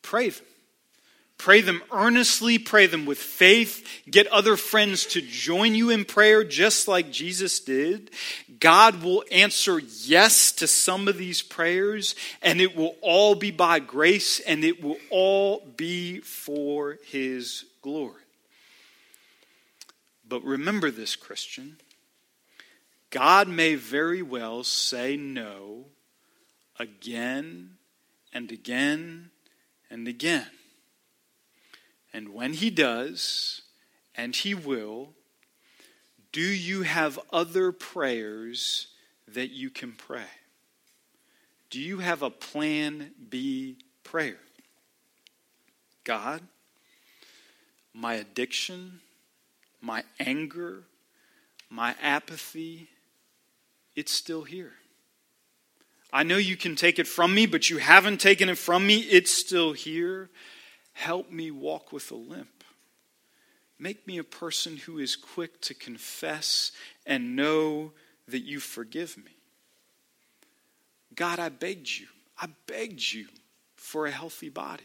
Pray 0.00 0.30
them. 0.30 0.46
Pray 1.42 1.60
them 1.60 1.82
earnestly, 1.90 2.56
pray 2.56 2.86
them 2.86 3.04
with 3.04 3.18
faith. 3.18 4.04
Get 4.08 4.28
other 4.28 4.56
friends 4.56 5.06
to 5.06 5.20
join 5.20 5.74
you 5.74 5.90
in 5.90 6.04
prayer, 6.04 6.44
just 6.44 6.86
like 6.86 7.10
Jesus 7.10 7.58
did. 7.58 8.12
God 8.60 9.02
will 9.02 9.24
answer 9.28 9.80
yes 9.80 10.52
to 10.52 10.68
some 10.68 11.08
of 11.08 11.18
these 11.18 11.42
prayers, 11.42 12.14
and 12.42 12.60
it 12.60 12.76
will 12.76 12.94
all 13.00 13.34
be 13.34 13.50
by 13.50 13.80
grace, 13.80 14.38
and 14.38 14.62
it 14.62 14.80
will 14.80 14.98
all 15.10 15.66
be 15.76 16.20
for 16.20 16.98
His 17.06 17.64
glory. 17.80 18.22
But 20.24 20.44
remember 20.44 20.92
this, 20.92 21.16
Christian. 21.16 21.78
God 23.10 23.48
may 23.48 23.74
very 23.74 24.22
well 24.22 24.62
say 24.62 25.16
no 25.16 25.86
again 26.78 27.78
and 28.32 28.52
again 28.52 29.30
and 29.90 30.06
again. 30.06 30.46
And 32.12 32.34
when 32.34 32.52
he 32.54 32.70
does, 32.70 33.62
and 34.14 34.36
he 34.36 34.54
will, 34.54 35.10
do 36.32 36.40
you 36.40 36.82
have 36.82 37.18
other 37.32 37.72
prayers 37.72 38.88
that 39.28 39.50
you 39.50 39.70
can 39.70 39.92
pray? 39.92 40.24
Do 41.70 41.80
you 41.80 41.98
have 41.98 42.22
a 42.22 42.30
plan 42.30 43.12
B 43.30 43.78
prayer? 44.04 44.38
God, 46.04 46.42
my 47.94 48.14
addiction, 48.14 49.00
my 49.80 50.04
anger, 50.20 50.84
my 51.70 51.94
apathy, 52.02 52.88
it's 53.96 54.12
still 54.12 54.42
here. 54.42 54.72
I 56.12 56.24
know 56.24 56.36
you 56.36 56.56
can 56.56 56.76
take 56.76 56.98
it 56.98 57.06
from 57.06 57.34
me, 57.34 57.46
but 57.46 57.70
you 57.70 57.78
haven't 57.78 58.20
taken 58.20 58.50
it 58.50 58.58
from 58.58 58.86
me. 58.86 58.98
It's 58.98 59.30
still 59.30 59.72
here. 59.72 60.28
Help 60.92 61.30
me 61.30 61.50
walk 61.50 61.92
with 61.92 62.10
a 62.10 62.16
limp. 62.16 62.64
Make 63.78 64.06
me 64.06 64.18
a 64.18 64.24
person 64.24 64.76
who 64.76 64.98
is 64.98 65.16
quick 65.16 65.60
to 65.62 65.74
confess 65.74 66.70
and 67.04 67.34
know 67.34 67.92
that 68.28 68.42
you 68.44 68.60
forgive 68.60 69.16
me. 69.16 69.36
God, 71.14 71.38
I 71.38 71.48
begged 71.48 71.88
you. 71.88 72.06
I 72.38 72.48
begged 72.66 73.12
you 73.12 73.26
for 73.76 74.06
a 74.06 74.10
healthy 74.10 74.48
body. 74.48 74.84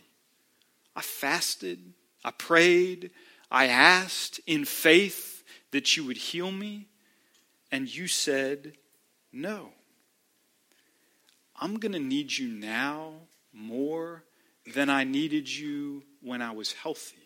I 0.95 1.01
fasted. 1.01 1.93
I 2.25 2.31
prayed. 2.31 3.11
I 3.51 3.67
asked 3.67 4.39
in 4.47 4.65
faith 4.65 5.43
that 5.71 5.95
you 5.95 6.05
would 6.05 6.17
heal 6.17 6.51
me. 6.51 6.87
And 7.71 7.93
you 7.93 8.07
said, 8.07 8.73
no. 9.31 9.69
I'm 11.59 11.77
going 11.77 11.91
to 11.91 11.99
need 11.99 12.37
you 12.37 12.47
now 12.47 13.13
more 13.53 14.23
than 14.73 14.89
I 14.89 15.03
needed 15.03 15.49
you 15.49 16.03
when 16.21 16.41
I 16.41 16.51
was 16.51 16.73
healthy. 16.73 17.17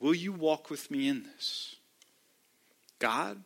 Will 0.00 0.14
you 0.14 0.32
walk 0.32 0.70
with 0.70 0.90
me 0.90 1.08
in 1.08 1.22
this? 1.22 1.76
God, 2.98 3.42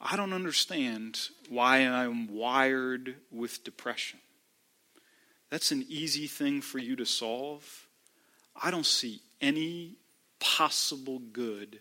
I 0.00 0.16
don't 0.16 0.32
understand 0.32 1.18
why 1.48 1.78
I'm 1.78 2.28
wired 2.28 3.16
with 3.30 3.64
depression. 3.64 4.20
That's 5.50 5.72
an 5.72 5.84
easy 5.88 6.26
thing 6.26 6.60
for 6.60 6.78
you 6.78 6.96
to 6.96 7.06
solve. 7.06 7.86
I 8.60 8.70
don't 8.70 8.86
see 8.86 9.20
any 9.40 9.96
possible 10.40 11.18
good 11.18 11.80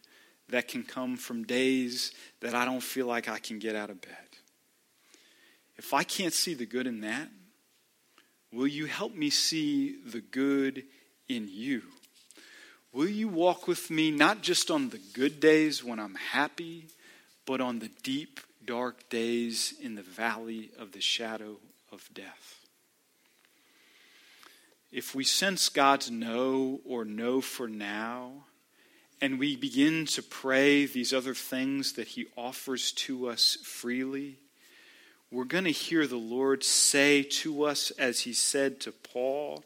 that 0.49 0.67
can 0.67 0.83
come 0.83 1.17
from 1.17 1.43
days 1.43 2.11
that 2.39 2.55
I 2.55 2.65
don't 2.65 2.81
feel 2.81 3.05
like 3.05 3.27
I 3.27 3.39
can 3.39 3.59
get 3.59 3.75
out 3.75 3.89
of 3.89 4.01
bed. 4.01 4.11
If 5.77 5.93
I 5.93 6.03
can't 6.03 6.33
see 6.33 6.53
the 6.53 6.65
good 6.65 6.87
in 6.87 7.01
that, 7.01 7.29
Will 8.51 8.67
you 8.67 8.85
help 8.85 9.13
me 9.13 9.29
see 9.29 9.97
the 10.05 10.21
good 10.21 10.83
in 11.27 11.47
you? 11.51 11.83
Will 12.93 13.09
you 13.09 13.27
walk 13.27 13.67
with 13.67 13.91
me 13.91 14.11
not 14.11 14.41
just 14.41 14.71
on 14.71 14.89
the 14.89 15.01
good 15.13 15.39
days 15.39 15.83
when 15.83 15.99
I'm 15.99 16.15
happy, 16.15 16.87
but 17.45 17.61
on 17.61 17.79
the 17.79 17.91
deep, 18.03 18.39
dark 18.65 19.09
days 19.09 19.73
in 19.81 19.95
the 19.95 20.01
valley 20.01 20.71
of 20.79 20.93
the 20.93 21.01
shadow 21.01 21.57
of 21.91 22.09
death? 22.13 22.65
If 24.91 25.13
we 25.13 25.25
sense 25.25 25.67
God's 25.67 26.09
no 26.09 26.79
or 26.85 27.03
no 27.03 27.41
for 27.41 27.67
now, 27.67 28.45
and 29.19 29.37
we 29.37 29.55
begin 29.55 30.05
to 30.05 30.23
pray 30.23 30.85
these 30.85 31.13
other 31.13 31.33
things 31.33 31.93
that 31.93 32.07
He 32.07 32.27
offers 32.37 32.93
to 32.93 33.27
us 33.27 33.57
freely, 33.63 34.37
we're 35.31 35.43
going 35.43 35.65
to 35.65 35.71
hear 35.71 36.07
the 36.07 36.15
Lord 36.15 36.63
say 36.63 37.23
to 37.23 37.63
us, 37.63 37.91
as 37.91 38.21
he 38.21 38.33
said 38.33 38.79
to 38.81 38.91
Paul, 38.91 39.63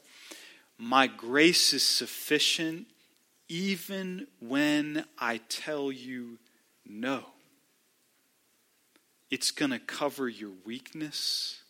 My 0.78 1.06
grace 1.06 1.74
is 1.74 1.84
sufficient 1.84 2.88
even 3.47 4.28
when 4.39 5.06
I 5.19 5.41
tell 5.50 5.91
you 5.91 6.39
no. 6.88 7.26
It's 9.30 9.52
going 9.52 9.71
to 9.71 9.80
cover 9.80 10.28
your 10.28 10.52
weakness. 10.65 11.62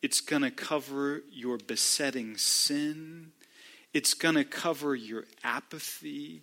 It's 0.00 0.20
going 0.20 0.42
to 0.42 0.50
cover 0.50 1.22
your 1.32 1.58
besetting 1.58 2.36
sin. 2.36 3.32
It's 3.92 4.14
going 4.14 4.36
to 4.36 4.44
cover 4.44 4.94
your 4.94 5.24
apathy. 5.42 6.42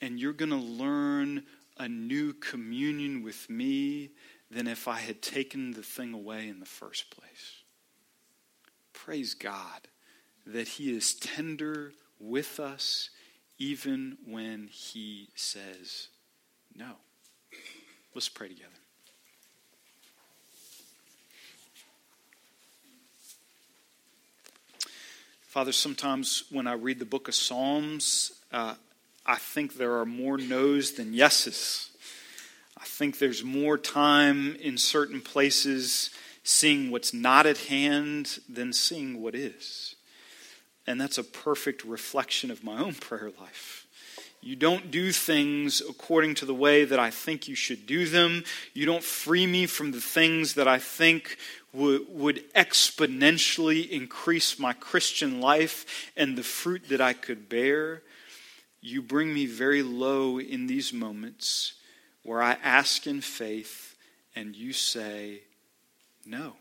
And 0.00 0.18
you're 0.18 0.32
going 0.32 0.50
to 0.50 0.56
learn 0.56 1.44
a 1.76 1.88
new 1.88 2.32
communion 2.32 3.22
with 3.22 3.48
me 3.48 4.10
than 4.50 4.66
if 4.66 4.88
I 4.88 4.98
had 4.98 5.20
taken 5.20 5.72
the 5.72 5.82
thing 5.82 6.14
away 6.14 6.48
in 6.48 6.60
the 6.60 6.66
first 6.66 7.10
place. 7.10 7.62
Praise 8.92 9.34
God 9.34 9.88
that 10.46 10.68
He 10.68 10.96
is 10.96 11.14
tender 11.14 11.92
with 12.18 12.58
us 12.58 13.10
even 13.58 14.16
when 14.26 14.68
He 14.68 15.28
says 15.34 16.08
no. 16.74 16.92
Let's 18.14 18.28
pray 18.28 18.48
together. 18.48 18.72
Father, 25.42 25.72
sometimes 25.72 26.44
when 26.50 26.66
I 26.66 26.74
read 26.74 26.98
the 26.98 27.04
book 27.04 27.26
of 27.26 27.34
Psalms, 27.34 28.32
uh, 28.52 28.74
I 29.26 29.36
think 29.36 29.74
there 29.74 29.98
are 29.98 30.06
more 30.06 30.38
no's 30.38 30.92
than 30.92 31.12
yeses. 31.12 31.90
I 32.80 32.84
think 32.84 33.18
there's 33.18 33.42
more 33.42 33.76
time 33.76 34.54
in 34.56 34.78
certain 34.78 35.20
places 35.20 36.10
seeing 36.44 36.90
what's 36.90 37.12
not 37.12 37.44
at 37.44 37.58
hand 37.58 38.38
than 38.48 38.72
seeing 38.72 39.20
what 39.20 39.34
is. 39.34 39.96
And 40.86 41.00
that's 41.00 41.18
a 41.18 41.24
perfect 41.24 41.84
reflection 41.84 42.50
of 42.50 42.62
my 42.62 42.78
own 42.78 42.94
prayer 43.00 43.30
life. 43.40 43.86
You 44.40 44.54
don't 44.54 44.92
do 44.92 45.10
things 45.10 45.82
according 45.86 46.36
to 46.36 46.46
the 46.46 46.54
way 46.54 46.84
that 46.84 47.00
I 47.00 47.10
think 47.10 47.48
you 47.48 47.56
should 47.56 47.86
do 47.86 48.06
them. 48.06 48.44
You 48.72 48.86
don't 48.86 49.02
free 49.02 49.46
me 49.46 49.66
from 49.66 49.90
the 49.90 50.00
things 50.00 50.54
that 50.54 50.68
I 50.68 50.78
think 50.78 51.36
would, 51.72 52.02
would 52.08 52.52
exponentially 52.54 53.90
increase 53.90 54.56
my 54.56 54.72
Christian 54.72 55.40
life 55.40 56.12
and 56.16 56.38
the 56.38 56.44
fruit 56.44 56.88
that 56.88 57.00
I 57.00 57.14
could 57.14 57.48
bear. 57.48 58.02
You 58.80 59.02
bring 59.02 59.34
me 59.34 59.46
very 59.46 59.82
low 59.82 60.38
in 60.38 60.68
these 60.68 60.92
moments 60.92 61.74
where 62.28 62.42
I 62.42 62.58
ask 62.62 63.06
in 63.06 63.22
faith 63.22 63.96
and 64.36 64.54
you 64.54 64.74
say 64.74 65.40
no? 66.26 66.56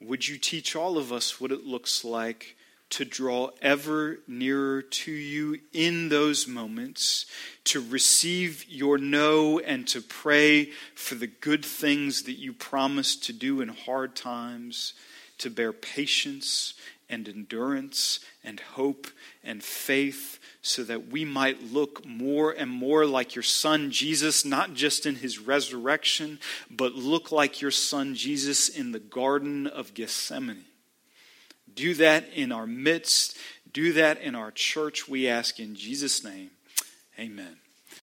Would 0.00 0.26
you 0.26 0.38
teach 0.38 0.74
all 0.74 0.96
of 0.96 1.12
us 1.12 1.38
what 1.38 1.52
it 1.52 1.66
looks 1.66 2.02
like 2.02 2.56
to 2.88 3.04
draw 3.04 3.50
ever 3.60 4.20
nearer 4.26 4.80
to 4.80 5.12
you 5.12 5.60
in 5.74 6.08
those 6.08 6.48
moments, 6.48 7.26
to 7.64 7.86
receive 7.90 8.64
your 8.70 8.96
no, 8.96 9.58
and 9.58 9.86
to 9.88 10.00
pray 10.00 10.70
for 10.94 11.14
the 11.14 11.26
good 11.26 11.62
things 11.62 12.22
that 12.22 12.38
you 12.38 12.54
promise 12.54 13.14
to 13.16 13.34
do 13.34 13.60
in 13.60 13.68
hard 13.68 14.16
times, 14.16 14.94
to 15.36 15.50
bear 15.50 15.74
patience 15.74 16.72
and 17.10 17.28
endurance 17.28 18.20
and 18.44 18.60
hope 18.60 19.08
and 19.44 19.62
faith 19.62 20.38
so 20.62 20.82
that 20.84 21.08
we 21.08 21.24
might 21.24 21.72
look 21.72 22.06
more 22.06 22.52
and 22.52 22.70
more 22.70 23.04
like 23.04 23.34
your 23.34 23.42
son 23.42 23.90
Jesus, 23.90 24.44
not 24.44 24.74
just 24.74 25.04
in 25.04 25.16
his 25.16 25.38
resurrection, 25.38 26.38
but 26.70 26.94
look 26.94 27.32
like 27.32 27.60
your 27.60 27.70
son 27.70 28.14
Jesus 28.14 28.68
in 28.68 28.92
the 28.92 28.98
Garden 28.98 29.66
of 29.66 29.92
Gethsemane. 29.92 30.64
Do 31.74 31.94
that 31.94 32.32
in 32.34 32.52
our 32.52 32.66
midst. 32.66 33.36
Do 33.72 33.92
that 33.94 34.20
in 34.20 34.34
our 34.34 34.50
church, 34.50 35.08
we 35.08 35.28
ask 35.28 35.60
in 35.60 35.74
Jesus' 35.74 36.24
name. 36.24 36.50
Amen. 37.18 37.59